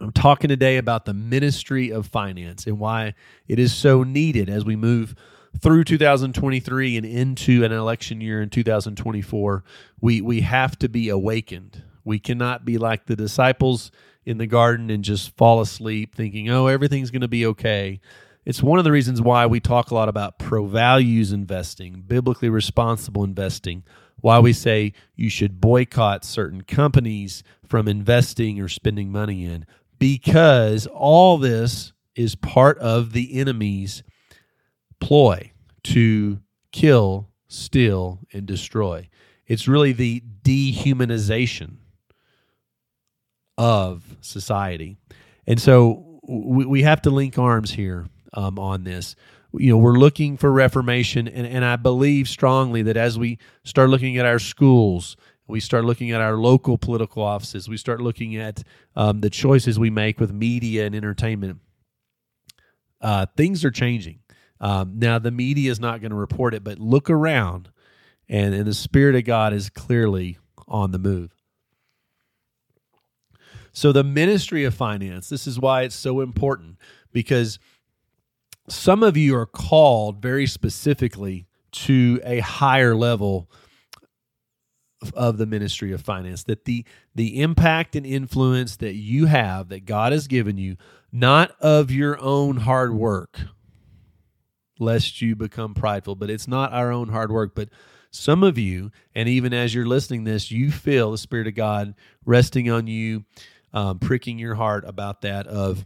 I'm 0.00 0.12
talking 0.12 0.48
today 0.48 0.76
about 0.76 1.04
the 1.04 1.14
ministry 1.14 1.90
of 1.90 2.06
finance 2.06 2.66
and 2.66 2.78
why 2.78 3.14
it 3.48 3.58
is 3.58 3.74
so 3.74 4.04
needed 4.04 4.48
as 4.48 4.64
we 4.64 4.76
move 4.76 5.14
through 5.60 5.84
2023 5.84 6.96
and 6.96 7.06
into 7.06 7.64
an 7.64 7.72
election 7.72 8.20
year 8.20 8.40
in 8.40 8.48
2024. 8.48 9.64
We 10.00 10.20
we 10.20 10.40
have 10.42 10.78
to 10.78 10.88
be 10.88 11.08
awakened. 11.08 11.82
We 12.04 12.18
cannot 12.18 12.64
be 12.64 12.78
like 12.78 13.06
the 13.06 13.16
disciples 13.16 13.90
in 14.24 14.38
the 14.38 14.46
garden 14.46 14.88
and 14.90 15.02
just 15.02 15.36
fall 15.36 15.60
asleep 15.60 16.14
thinking, 16.14 16.48
oh, 16.48 16.66
everything's 16.66 17.10
going 17.10 17.22
to 17.22 17.28
be 17.28 17.46
okay. 17.46 18.00
It's 18.44 18.62
one 18.62 18.78
of 18.78 18.84
the 18.84 18.92
reasons 18.92 19.20
why 19.20 19.46
we 19.46 19.60
talk 19.60 19.90
a 19.90 19.94
lot 19.94 20.08
about 20.08 20.38
pro 20.38 20.66
values 20.66 21.32
investing, 21.32 22.04
biblically 22.06 22.48
responsible 22.48 23.24
investing, 23.24 23.84
why 24.20 24.38
we 24.38 24.52
say 24.52 24.92
you 25.16 25.28
should 25.28 25.60
boycott 25.60 26.24
certain 26.24 26.62
companies 26.62 27.42
from 27.66 27.88
investing 27.88 28.60
or 28.60 28.68
spending 28.68 29.12
money 29.12 29.44
in, 29.44 29.66
because 29.98 30.86
all 30.86 31.38
this 31.38 31.92
is 32.14 32.34
part 32.34 32.78
of 32.78 33.12
the 33.12 33.38
enemy's 33.38 34.02
ploy 35.00 35.52
to 35.84 36.40
kill, 36.72 37.28
steal, 37.48 38.20
and 38.32 38.46
destroy. 38.46 39.08
It's 39.46 39.68
really 39.68 39.92
the 39.92 40.22
dehumanization 40.42 41.76
of 43.56 44.16
society. 44.20 44.96
And 45.46 45.60
so 45.60 46.20
we, 46.28 46.66
we 46.66 46.82
have 46.82 47.02
to 47.02 47.10
link 47.10 47.38
arms 47.38 47.70
here 47.70 48.06
um, 48.34 48.58
on 48.58 48.84
this. 48.84 49.16
You 49.52 49.70
know, 49.70 49.78
we're 49.78 49.98
looking 49.98 50.36
for 50.36 50.52
reformation, 50.52 51.26
and, 51.26 51.46
and 51.46 51.64
I 51.64 51.76
believe 51.76 52.28
strongly 52.28 52.82
that 52.82 52.98
as 52.98 53.18
we 53.18 53.38
start 53.64 53.88
looking 53.88 54.18
at 54.18 54.26
our 54.26 54.38
schools, 54.38 55.16
we 55.48 55.60
start 55.60 55.84
looking 55.84 56.10
at 56.10 56.20
our 56.20 56.36
local 56.36 56.78
political 56.78 57.22
offices, 57.22 57.68
we 57.68 57.76
start 57.76 58.00
looking 58.00 58.36
at 58.36 58.62
um, 58.94 59.20
the 59.20 59.30
choices 59.30 59.78
we 59.78 59.90
make 59.90 60.20
with 60.20 60.32
media 60.32 60.86
and 60.86 60.94
entertainment, 60.94 61.58
uh, 63.00 63.26
things 63.36 63.64
are 63.64 63.70
changing. 63.70 64.20
Um, 64.60 64.98
now, 64.98 65.18
the 65.18 65.30
media 65.30 65.70
is 65.70 65.80
not 65.80 66.00
going 66.00 66.10
to 66.10 66.16
report 66.16 66.52
it, 66.52 66.64
but 66.64 66.78
look 66.78 67.08
around, 67.08 67.70
and, 68.28 68.54
and 68.54 68.66
the 68.66 68.74
Spirit 68.74 69.14
of 69.14 69.24
God 69.24 69.52
is 69.52 69.70
clearly 69.70 70.38
on 70.66 70.90
the 70.90 70.98
move. 70.98 71.34
So, 73.72 73.92
the 73.92 74.04
ministry 74.04 74.64
of 74.64 74.74
finance, 74.74 75.28
this 75.28 75.46
is 75.46 75.58
why 75.58 75.82
it's 75.82 75.94
so 75.94 76.20
important 76.20 76.76
because 77.12 77.58
some 78.68 79.02
of 79.02 79.16
you 79.16 79.36
are 79.36 79.46
called 79.46 80.20
very 80.20 80.46
specifically 80.46 81.46
to 81.70 82.20
a 82.24 82.40
higher 82.40 82.94
level 82.94 83.48
of 85.14 85.38
the 85.38 85.46
ministry 85.46 85.92
of 85.92 86.00
finance 86.00 86.44
that 86.44 86.64
the 86.64 86.84
the 87.14 87.40
impact 87.40 87.94
and 87.94 88.04
influence 88.04 88.76
that 88.76 88.94
you 88.94 89.26
have 89.26 89.68
that 89.68 89.84
God 89.86 90.12
has 90.12 90.26
given 90.26 90.58
you 90.58 90.76
not 91.12 91.52
of 91.60 91.90
your 91.90 92.20
own 92.20 92.58
hard 92.58 92.94
work 92.94 93.40
lest 94.80 95.22
you 95.22 95.36
become 95.36 95.74
prideful 95.74 96.16
but 96.16 96.30
it's 96.30 96.48
not 96.48 96.72
our 96.72 96.90
own 96.90 97.08
hard 97.10 97.30
work 97.30 97.54
but 97.54 97.68
some 98.10 98.42
of 98.42 98.58
you 98.58 98.90
and 99.14 99.28
even 99.28 99.52
as 99.52 99.74
you're 99.74 99.86
listening 99.86 100.24
this 100.24 100.50
you 100.50 100.72
feel 100.72 101.12
the 101.12 101.18
spirit 101.18 101.46
of 101.46 101.54
God 101.54 101.94
resting 102.24 102.70
on 102.70 102.86
you 102.88 103.24
um, 103.72 103.98
pricking 103.98 104.38
your 104.38 104.54
heart 104.56 104.84
about 104.86 105.22
that 105.22 105.46
of 105.46 105.84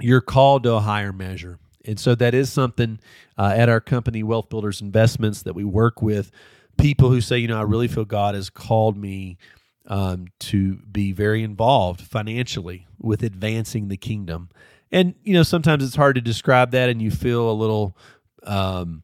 you're 0.00 0.20
called 0.20 0.64
to 0.64 0.74
a 0.74 0.80
higher 0.80 1.12
measure. 1.12 1.58
And 1.84 1.98
so 1.98 2.14
that 2.14 2.34
is 2.34 2.50
something 2.50 3.00
uh, 3.36 3.52
at 3.56 3.68
our 3.68 3.80
company, 3.80 4.22
Wealth 4.22 4.48
Builders 4.48 4.80
Investments, 4.80 5.42
that 5.42 5.54
we 5.54 5.64
work 5.64 6.00
with 6.00 6.30
people 6.78 7.10
who 7.10 7.20
say, 7.20 7.38
you 7.38 7.48
know, 7.48 7.58
I 7.58 7.62
really 7.62 7.88
feel 7.88 8.04
God 8.04 8.34
has 8.34 8.50
called 8.50 8.96
me 8.96 9.38
um, 9.86 10.28
to 10.40 10.76
be 10.76 11.12
very 11.12 11.42
involved 11.42 12.00
financially 12.00 12.86
with 13.00 13.22
advancing 13.22 13.88
the 13.88 13.96
kingdom. 13.96 14.48
And, 14.90 15.14
you 15.22 15.34
know, 15.34 15.42
sometimes 15.42 15.84
it's 15.84 15.96
hard 15.96 16.16
to 16.16 16.20
describe 16.20 16.70
that 16.72 16.88
and 16.88 17.00
you 17.00 17.10
feel 17.10 17.50
a 17.50 17.52
little 17.52 17.96
um, 18.44 19.02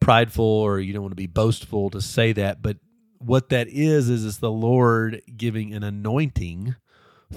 prideful 0.00 0.44
or 0.44 0.80
you 0.80 0.92
don't 0.92 1.02
want 1.02 1.12
to 1.12 1.16
be 1.16 1.26
boastful 1.26 1.90
to 1.90 2.00
say 2.00 2.32
that. 2.32 2.62
But 2.62 2.78
what 3.18 3.50
that 3.50 3.68
is, 3.68 4.08
is 4.08 4.24
it's 4.24 4.38
the 4.38 4.50
Lord 4.50 5.20
giving 5.36 5.74
an 5.74 5.82
anointing 5.82 6.74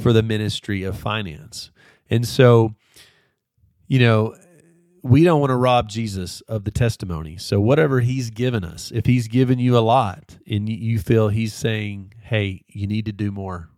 for 0.02 0.14
the 0.14 0.24
ministry 0.24 0.84
of 0.84 0.98
finance. 0.98 1.72
And 2.10 2.28
so, 2.28 2.74
you 3.88 4.00
know, 4.00 4.36
we 5.04 5.26
don't 5.26 5.42
want 5.42 5.50
to 5.50 5.58
rob 5.58 5.90
Jesus 5.90 6.42
of 6.42 6.64
the 6.64 6.72
testimony. 6.72 7.38
So, 7.38 7.60
whatever 7.60 8.00
he's 8.00 8.30
given 8.30 8.64
us, 8.64 8.92
if 8.96 9.06
he's 9.06 9.28
given 9.28 9.60
you 9.60 9.78
a 9.78 9.80
lot 9.80 10.38
and 10.48 10.68
you 10.68 10.98
feel 10.98 11.28
he's 11.28 11.54
saying, 11.54 12.14
hey, 12.22 12.64
you 12.68 12.88
need 12.88 13.06
to 13.06 13.12
do 13.12 13.30
more, 13.30 13.70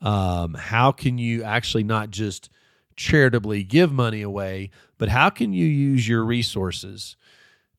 um, 0.00 0.54
how 0.54 0.92
can 0.92 1.18
you 1.18 1.42
actually 1.42 1.82
not 1.82 2.10
just 2.10 2.48
charitably 2.96 3.64
give 3.64 3.92
money 3.92 4.22
away, 4.22 4.70
but 4.96 5.08
how 5.08 5.28
can 5.28 5.52
you 5.52 5.66
use 5.66 6.06
your 6.06 6.24
resources 6.24 7.16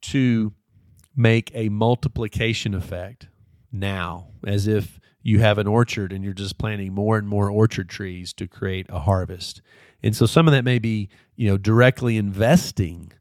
to 0.02 0.54
make 1.16 1.50
a 1.54 1.70
multiplication 1.70 2.74
effect 2.74 3.28
now 3.72 4.28
as 4.46 4.68
if 4.68 5.00
you 5.24 5.40
have 5.40 5.58
an 5.58 5.68
orchard 5.68 6.12
and 6.12 6.24
you're 6.24 6.34
just 6.34 6.58
planting 6.58 6.94
more 6.94 7.18
and 7.18 7.28
more 7.28 7.50
orchard 7.50 7.90
trees 7.90 8.34
to 8.34 8.48
create 8.48 8.88
a 8.90 9.00
harvest. 9.00 9.62
And 10.04 10.16
so 10.16 10.26
some 10.26 10.48
of 10.48 10.54
that 10.54 10.64
may 10.64 10.80
be, 10.80 11.10
you 11.36 11.50
know, 11.50 11.58
directly 11.58 12.18
investing, 12.18 13.12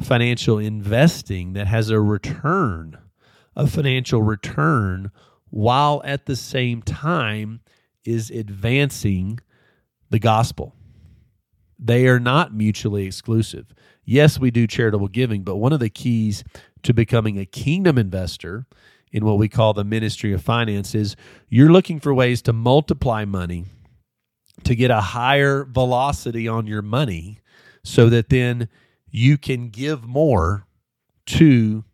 financial 0.00 0.58
investing 0.58 1.52
that 1.52 1.66
has 1.66 1.90
a 1.90 2.00
return, 2.00 2.98
a 3.54 3.66
financial 3.66 4.22
return, 4.22 5.10
while 5.50 6.00
at 6.04 6.26
the 6.26 6.36
same 6.36 6.82
time 6.82 7.60
is 8.04 8.30
advancing 8.30 9.40
the 10.08 10.18
gospel. 10.18 10.74
They 11.78 12.06
are 12.08 12.20
not 12.20 12.54
mutually 12.54 13.06
exclusive. 13.06 13.72
Yes, 14.04 14.38
we 14.38 14.50
do 14.50 14.66
charitable 14.66 15.08
giving, 15.08 15.42
but 15.42 15.56
one 15.56 15.72
of 15.72 15.80
the 15.80 15.88
keys 15.88 16.44
to 16.82 16.92
becoming 16.92 17.38
a 17.38 17.46
kingdom 17.46 17.98
investor 17.98 18.66
in 19.12 19.24
what 19.24 19.38
we 19.38 19.48
call 19.48 19.72
the 19.72 19.84
ministry 19.84 20.32
of 20.32 20.42
finance 20.42 20.94
is 20.94 21.16
you're 21.48 21.72
looking 21.72 22.00
for 22.00 22.14
ways 22.14 22.42
to 22.42 22.52
multiply 22.52 23.24
money 23.24 23.64
to 24.64 24.74
get 24.74 24.90
a 24.90 25.00
higher 25.00 25.64
velocity 25.64 26.48
on 26.48 26.66
your 26.66 26.82
money 26.82 27.38
so 27.82 28.08
that 28.08 28.28
then 28.28 28.68
you 29.10 29.38
can 29.38 29.68
give 29.68 30.04
more 30.04 30.66
to 31.26 31.84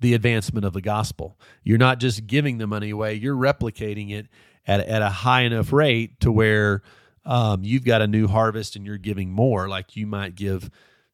the 0.00 0.14
advancement 0.14 0.66
of 0.66 0.72
the 0.72 0.80
gospel. 0.80 1.38
You're 1.62 1.78
not 1.78 1.98
just 1.98 2.26
giving 2.26 2.58
the 2.58 2.66
money 2.66 2.90
away, 2.90 3.14
you're 3.14 3.36
replicating 3.36 4.10
it 4.10 4.26
at, 4.66 4.80
at 4.80 5.02
a 5.02 5.08
high 5.08 5.42
enough 5.42 5.72
rate 5.72 6.20
to 6.20 6.30
where 6.30 6.82
um, 7.24 7.64
you've 7.64 7.84
got 7.84 8.02
a 8.02 8.06
new 8.06 8.26
harvest 8.28 8.76
and 8.76 8.86
you're 8.86 8.98
giving 8.98 9.30
more. 9.30 9.68
Like 9.68 9.96
you 9.96 10.06
might 10.06 10.34
give 10.34 10.70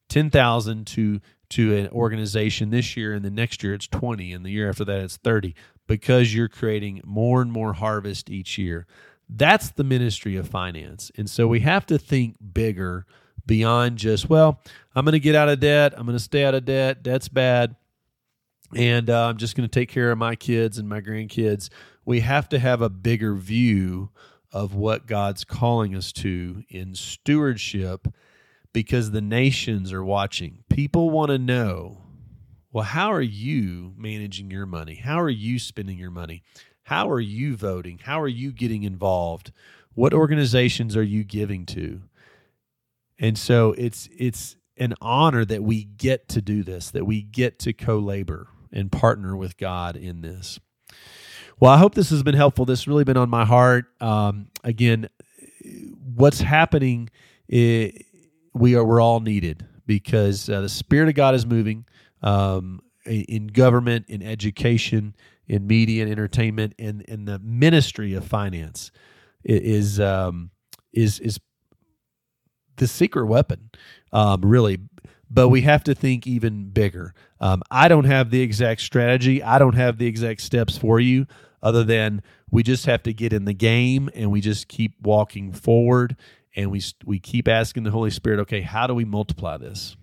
10,000 0.09 0.85
to 0.87 1.21
to 1.49 1.75
an 1.75 1.87
organization 1.89 2.71
this 2.71 2.97
year 2.97 3.13
and 3.13 3.23
the 3.23 3.29
next 3.29 3.61
year 3.61 3.75
it's 3.75 3.87
20 3.87 4.33
and 4.33 4.43
the 4.43 4.49
year 4.49 4.69
after 4.69 4.83
that 4.83 5.01
it's 5.01 5.17
30 5.17 5.53
because 5.85 6.33
you're 6.33 6.47
creating 6.47 6.99
more 7.05 7.43
and 7.43 7.51
more 7.51 7.73
harvest 7.73 8.29
each 8.29 8.57
year. 8.57 8.87
That's 9.35 9.71
the 9.71 9.83
ministry 9.83 10.35
of 10.35 10.47
finance. 10.47 11.11
And 11.17 11.29
so 11.29 11.47
we 11.47 11.61
have 11.61 11.85
to 11.87 11.97
think 11.97 12.35
bigger 12.53 13.05
beyond 13.45 13.97
just, 13.97 14.29
well, 14.29 14.61
I'm 14.95 15.05
going 15.05 15.13
to 15.13 15.19
get 15.19 15.35
out 15.35 15.49
of 15.49 15.59
debt. 15.59 15.93
I'm 15.97 16.05
going 16.05 16.17
to 16.17 16.23
stay 16.23 16.45
out 16.45 16.53
of 16.53 16.65
debt. 16.65 17.01
Debt's 17.01 17.29
bad. 17.29 17.75
And 18.75 19.09
uh, 19.09 19.27
I'm 19.27 19.37
just 19.37 19.55
going 19.55 19.67
to 19.67 19.73
take 19.73 19.89
care 19.89 20.11
of 20.11 20.17
my 20.17 20.35
kids 20.35 20.77
and 20.77 20.87
my 20.87 21.01
grandkids. 21.01 21.69
We 22.05 22.19
have 22.19 22.47
to 22.49 22.59
have 22.59 22.81
a 22.81 22.89
bigger 22.89 23.33
view 23.33 24.09
of 24.51 24.75
what 24.75 25.07
God's 25.07 25.43
calling 25.43 25.95
us 25.95 26.11
to 26.13 26.63
in 26.69 26.93
stewardship 26.93 28.07
because 28.71 29.11
the 29.11 29.21
nations 29.21 29.91
are 29.91 30.03
watching. 30.03 30.63
People 30.69 31.09
want 31.09 31.29
to 31.29 31.37
know 31.39 32.03
well, 32.73 32.83
how 32.83 33.13
are 33.13 33.21
you 33.21 33.93
managing 33.95 34.49
your 34.49 34.65
money? 34.65 34.95
How 34.95 35.21
are 35.21 35.29
you 35.29 35.59
spending 35.59 35.99
your 35.99 36.09
money? 36.09 36.41
How 36.83 37.09
are 37.09 37.19
you 37.19 37.55
voting? 37.55 37.99
How 38.03 38.21
are 38.21 38.27
you 38.27 38.51
getting 38.51 38.83
involved? 38.83 39.51
What 39.93 40.13
organizations 40.13 40.97
are 40.97 41.03
you 41.03 41.23
giving 41.23 41.65
to? 41.67 42.01
And 43.19 43.37
so 43.37 43.73
it's 43.77 44.09
it's 44.17 44.57
an 44.77 44.95
honor 45.01 45.45
that 45.45 45.63
we 45.63 45.83
get 45.83 46.27
to 46.29 46.41
do 46.41 46.63
this, 46.63 46.91
that 46.91 47.05
we 47.05 47.21
get 47.21 47.59
to 47.59 47.73
co-labor 47.73 48.47
and 48.71 48.91
partner 48.91 49.37
with 49.37 49.57
God 49.57 49.95
in 49.95 50.21
this. 50.21 50.59
Well, 51.59 51.71
I 51.71 51.77
hope 51.77 51.95
this 51.95 52.09
has 52.09 52.23
been 52.23 52.35
helpful. 52.35 52.65
This 52.65 52.87
really 52.87 53.03
been 53.03 53.17
on 53.17 53.29
my 53.29 53.45
heart. 53.45 53.85
Um, 54.01 54.47
again, 54.63 55.07
what's 56.15 56.41
happening 56.41 57.09
is, 57.47 57.93
we 58.53 58.75
are 58.75 58.83
we're 58.83 59.01
all 59.01 59.19
needed 59.19 59.65
because 59.85 60.49
uh, 60.49 60.61
the 60.61 60.69
spirit 60.69 61.09
of 61.09 61.15
God 61.15 61.35
is 61.35 61.45
moving 61.45 61.85
um, 62.21 62.81
in 63.05 63.47
government, 63.47 64.05
in 64.09 64.21
education, 64.21 65.15
in 65.47 65.67
media 65.67 66.03
and 66.03 66.11
entertainment, 66.11 66.73
and 66.79 67.01
in 67.03 67.25
the 67.25 67.39
ministry 67.39 68.13
of 68.13 68.25
finance 68.25 68.91
is 69.43 69.99
um, 69.99 70.51
is 70.93 71.19
is 71.19 71.39
the 72.77 72.87
secret 72.87 73.25
weapon, 73.25 73.69
um, 74.11 74.41
really. 74.41 74.79
But 75.29 75.49
we 75.49 75.61
have 75.61 75.83
to 75.85 75.95
think 75.95 76.27
even 76.27 76.69
bigger. 76.69 77.13
Um, 77.39 77.63
I 77.71 77.87
don't 77.87 78.05
have 78.05 78.29
the 78.29 78.41
exact 78.41 78.81
strategy. 78.81 79.41
I 79.41 79.57
don't 79.57 79.75
have 79.75 79.97
the 79.97 80.05
exact 80.05 80.41
steps 80.41 80.77
for 80.77 80.99
you, 80.99 81.25
other 81.61 81.83
than 81.83 82.21
we 82.51 82.61
just 82.61 82.85
have 82.85 83.01
to 83.03 83.13
get 83.13 83.33
in 83.33 83.45
the 83.45 83.53
game 83.53 84.09
and 84.13 84.31
we 84.31 84.41
just 84.41 84.67
keep 84.67 84.93
walking 85.01 85.51
forward 85.51 86.15
and 86.55 86.69
we 86.69 86.81
we 87.03 87.19
keep 87.19 87.47
asking 87.47 87.83
the 87.83 87.91
Holy 87.91 88.11
Spirit, 88.11 88.39
okay, 88.41 88.61
how 88.61 88.85
do 88.85 88.93
we 88.93 89.05
multiply 89.05 89.57
this? 89.57 89.95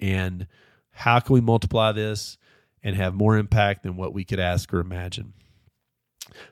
And 0.00 0.46
how 0.92 1.20
can 1.20 1.34
we 1.34 1.40
multiply 1.42 1.92
this 1.92 2.38
and 2.82 2.96
have 2.96 3.14
more 3.14 3.36
impact 3.36 3.82
than 3.82 3.96
what 3.96 4.14
we 4.14 4.24
could 4.24 4.40
ask 4.40 4.72
or 4.72 4.80
imagine? 4.80 5.32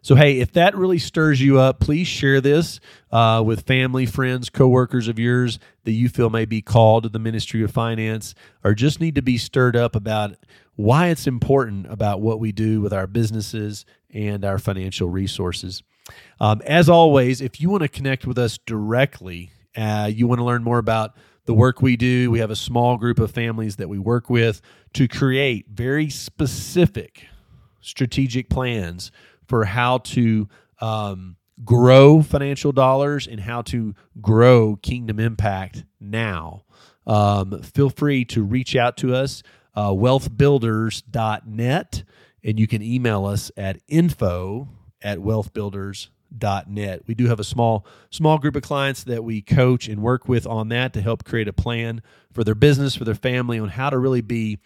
So, 0.03 0.14
hey, 0.14 0.41
if 0.41 0.53
that 0.53 0.77
really 0.77 0.99
stirs 0.99 1.41
you 1.41 1.59
up, 1.59 1.81
please 1.81 2.07
share 2.07 2.41
this 2.41 2.81
uh, 3.11 3.43
with 3.45 3.67
family, 3.67 4.07
friends, 4.07 4.51
coworkers 4.51 5.09
of 5.09 5.19
yours 5.19 5.59
that 5.85 5.93
you 5.93 6.09
feel 6.09 6.31
may 6.31 6.45
be 6.45 6.61
called 6.61 7.05
to 7.05 7.09
the 7.09 7.19
ministry 7.19 7.62
of 7.62 7.71
finance 7.71 8.35
or 8.64 8.75
just 8.75 9.01
need 9.01 9.14
to 9.14 9.23
be 9.23 9.38
stirred 9.38 9.77
up 9.77 9.95
about 9.95 10.35
why 10.77 11.09
it's 11.09 11.27
important 11.27 11.87
about 11.91 12.21
what 12.21 12.41
we 12.41 12.53
do 12.53 12.81
with 12.81 12.93
our 12.93 13.07
businesses 13.07 13.85
and 14.11 14.45
our 14.45 14.59
financial 14.59 15.09
resources. 15.09 15.83
Um, 16.41 16.62
as 16.64 16.88
always, 16.88 17.41
if 17.41 17.61
you 17.61 17.69
want 17.71 17.83
to 17.83 17.88
connect 17.88 18.27
with 18.27 18.38
us 18.38 18.59
directly, 18.59 19.51
uh, 19.77 20.11
you 20.12 20.27
want 20.27 20.38
to 20.38 20.45
learn 20.45 20.62
more 20.62 20.79
about 20.79 21.14
the 21.48 21.54
work 21.54 21.80
we 21.80 21.96
do, 21.96 22.30
we 22.30 22.40
have 22.40 22.50
a 22.50 22.56
small 22.56 22.98
group 22.98 23.18
of 23.18 23.30
families 23.30 23.76
that 23.76 23.88
we 23.88 23.98
work 23.98 24.28
with 24.28 24.61
to 24.92 25.08
create 25.08 25.64
very 25.70 26.11
specific 26.11 27.24
strategic 27.80 28.50
plans 28.50 29.11
for 29.46 29.64
how 29.64 29.96
to 29.96 30.46
um, 30.82 31.37
grow 31.64 32.20
financial 32.20 32.70
dollars 32.70 33.26
and 33.26 33.40
how 33.40 33.62
to 33.62 33.94
grow 34.20 34.76
kingdom 34.76 35.18
impact 35.18 35.84
now, 35.98 36.64
um, 37.06 37.62
feel 37.62 37.88
free 37.88 38.26
to 38.26 38.42
reach 38.42 38.76
out 38.76 38.98
to 38.98 39.14
us, 39.14 39.42
uh, 39.74 39.88
wealthbuilders.net, 39.88 42.04
and 42.44 42.61
you 42.61 42.66
can 42.66 42.82
email 42.82 43.24
us 43.24 43.50
at 43.56 43.78
info 43.88 44.68
at 45.00 45.20
wealthbuilders.net. 45.20 46.17
We 47.07 47.14
do 47.14 47.27
have 47.27 47.41
a 47.41 47.45
small 47.45 47.87
small 48.11 48.38
group 48.38 48.57
of 48.57 48.62
clients 48.62 49.05
that 49.05 49.25
we 49.25 49.43
coach 49.43 49.88
and 49.88 50.03
work 50.03 50.29
with 50.29 50.47
on 50.47 50.69
that 50.69 50.93
to 50.95 51.01
help 51.01 51.25
create 51.25 51.49
a 51.49 51.53
plan 51.53 52.03
for 52.33 52.45
their 52.45 52.55
business, 52.55 52.95
for 52.95 53.05
their 53.05 53.14
family, 53.14 53.59
on 53.59 53.69
how 53.69 53.91
to 53.91 53.99
really 53.99 54.21
be 54.21 54.59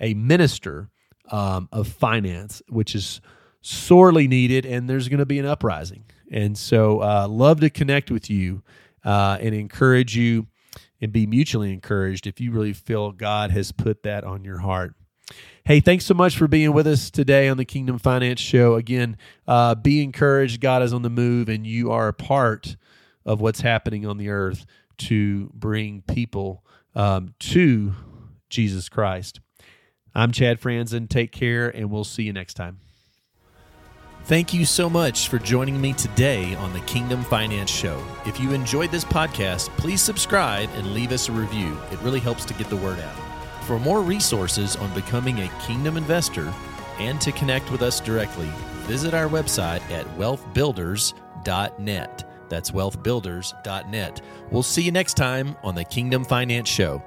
a 0.00 0.14
minister 0.14 0.90
um, 1.30 1.68
of 1.72 1.88
finance, 1.88 2.62
which 2.68 2.94
is 2.94 3.20
sorely 3.60 4.28
needed, 4.28 4.64
and 4.64 4.88
there's 4.88 5.08
going 5.08 5.18
to 5.18 5.26
be 5.26 5.38
an 5.38 5.46
uprising. 5.46 6.04
And 6.30 6.56
so, 6.56 7.02
uh, 7.02 7.26
love 7.28 7.60
to 7.60 7.70
connect 7.70 8.10
with 8.10 8.30
you 8.30 8.62
uh, 9.04 9.38
and 9.40 9.54
encourage 9.54 10.16
you 10.16 10.46
and 11.00 11.12
be 11.12 11.26
mutually 11.26 11.72
encouraged 11.72 12.26
if 12.26 12.40
you 12.40 12.52
really 12.52 12.72
feel 12.72 13.12
God 13.12 13.50
has 13.50 13.72
put 13.72 14.02
that 14.02 14.24
on 14.24 14.44
your 14.44 14.58
heart. 14.58 14.94
Hey, 15.64 15.80
thanks 15.80 16.06
so 16.06 16.14
much 16.14 16.38
for 16.38 16.48
being 16.48 16.72
with 16.72 16.86
us 16.86 17.10
today 17.10 17.48
on 17.48 17.58
the 17.58 17.64
Kingdom 17.64 17.98
Finance 17.98 18.40
Show. 18.40 18.76
Again, 18.76 19.18
uh, 19.46 19.74
be 19.74 20.02
encouraged. 20.02 20.60
God 20.60 20.82
is 20.82 20.92
on 20.92 21.02
the 21.02 21.10
move, 21.10 21.48
and 21.48 21.66
you 21.66 21.90
are 21.90 22.08
a 22.08 22.14
part 22.14 22.76
of 23.26 23.40
what's 23.40 23.60
happening 23.60 24.06
on 24.06 24.16
the 24.16 24.30
earth 24.30 24.64
to 24.96 25.50
bring 25.52 26.02
people 26.02 26.64
um, 26.94 27.34
to 27.38 27.92
Jesus 28.48 28.88
Christ. 28.88 29.40
I'm 30.14 30.32
Chad 30.32 30.60
Frantzen. 30.60 31.08
Take 31.08 31.32
care, 31.32 31.68
and 31.68 31.90
we'll 31.90 32.04
see 32.04 32.22
you 32.22 32.32
next 32.32 32.54
time. 32.54 32.80
Thank 34.24 34.52
you 34.52 34.64
so 34.64 34.90
much 34.90 35.28
for 35.28 35.38
joining 35.38 35.80
me 35.80 35.92
today 35.92 36.54
on 36.56 36.72
the 36.72 36.80
Kingdom 36.80 37.22
Finance 37.24 37.70
Show. 37.70 38.02
If 38.26 38.40
you 38.40 38.52
enjoyed 38.52 38.90
this 38.90 39.04
podcast, 39.04 39.68
please 39.76 40.02
subscribe 40.02 40.68
and 40.74 40.92
leave 40.92 41.12
us 41.12 41.28
a 41.28 41.32
review. 41.32 41.78
It 41.92 42.00
really 42.00 42.20
helps 42.20 42.44
to 42.46 42.54
get 42.54 42.68
the 42.68 42.76
word 42.76 42.98
out. 42.98 43.27
For 43.68 43.78
more 43.78 44.00
resources 44.00 44.74
on 44.76 44.92
becoming 44.94 45.40
a 45.40 45.48
Kingdom 45.60 45.98
investor 45.98 46.50
and 46.98 47.20
to 47.20 47.30
connect 47.32 47.70
with 47.70 47.82
us 47.82 48.00
directly, 48.00 48.48
visit 48.86 49.12
our 49.12 49.28
website 49.28 49.82
at 49.90 50.06
wealthbuilders.net. 50.16 52.24
That's 52.48 52.70
wealthbuilders.net. 52.70 54.22
We'll 54.50 54.62
see 54.62 54.80
you 54.80 54.90
next 54.90 55.18
time 55.18 55.54
on 55.62 55.74
the 55.74 55.84
Kingdom 55.84 56.24
Finance 56.24 56.70
Show. 56.70 57.02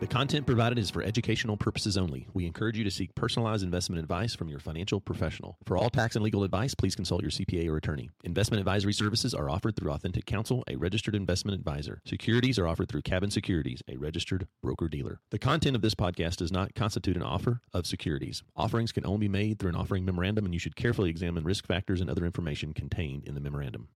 The 0.00 0.06
content 0.06 0.46
provided 0.46 0.78
is 0.78 0.90
for 0.90 1.02
educational 1.02 1.56
purposes 1.56 1.98
only. 1.98 2.28
We 2.32 2.46
encourage 2.46 2.78
you 2.78 2.84
to 2.84 2.90
seek 2.90 3.16
personalized 3.16 3.64
investment 3.64 3.98
advice 3.98 4.32
from 4.32 4.48
your 4.48 4.60
financial 4.60 5.00
professional. 5.00 5.58
For 5.66 5.76
all 5.76 5.90
tax 5.90 6.14
and 6.14 6.24
legal 6.24 6.44
advice, 6.44 6.72
please 6.72 6.94
consult 6.94 7.22
your 7.22 7.32
CPA 7.32 7.68
or 7.68 7.76
attorney. 7.78 8.08
Investment 8.22 8.60
advisory 8.60 8.92
services 8.92 9.34
are 9.34 9.50
offered 9.50 9.74
through 9.74 9.90
Authentic 9.90 10.24
Counsel, 10.24 10.62
a 10.68 10.76
registered 10.76 11.16
investment 11.16 11.58
advisor. 11.58 12.00
Securities 12.06 12.60
are 12.60 12.68
offered 12.68 12.88
through 12.88 13.02
Cabin 13.02 13.32
Securities, 13.32 13.82
a 13.88 13.96
registered 13.96 14.46
broker 14.62 14.86
dealer. 14.86 15.18
The 15.30 15.38
content 15.40 15.74
of 15.74 15.82
this 15.82 15.96
podcast 15.96 16.36
does 16.36 16.52
not 16.52 16.76
constitute 16.76 17.16
an 17.16 17.24
offer 17.24 17.60
of 17.72 17.84
securities. 17.84 18.44
Offerings 18.54 18.92
can 18.92 19.04
only 19.04 19.26
be 19.26 19.28
made 19.28 19.58
through 19.58 19.70
an 19.70 19.76
offering 19.76 20.04
memorandum, 20.04 20.44
and 20.44 20.54
you 20.54 20.60
should 20.60 20.76
carefully 20.76 21.10
examine 21.10 21.42
risk 21.42 21.66
factors 21.66 22.00
and 22.00 22.08
other 22.08 22.24
information 22.24 22.72
contained 22.72 23.24
in 23.24 23.34
the 23.34 23.40
memorandum. 23.40 23.88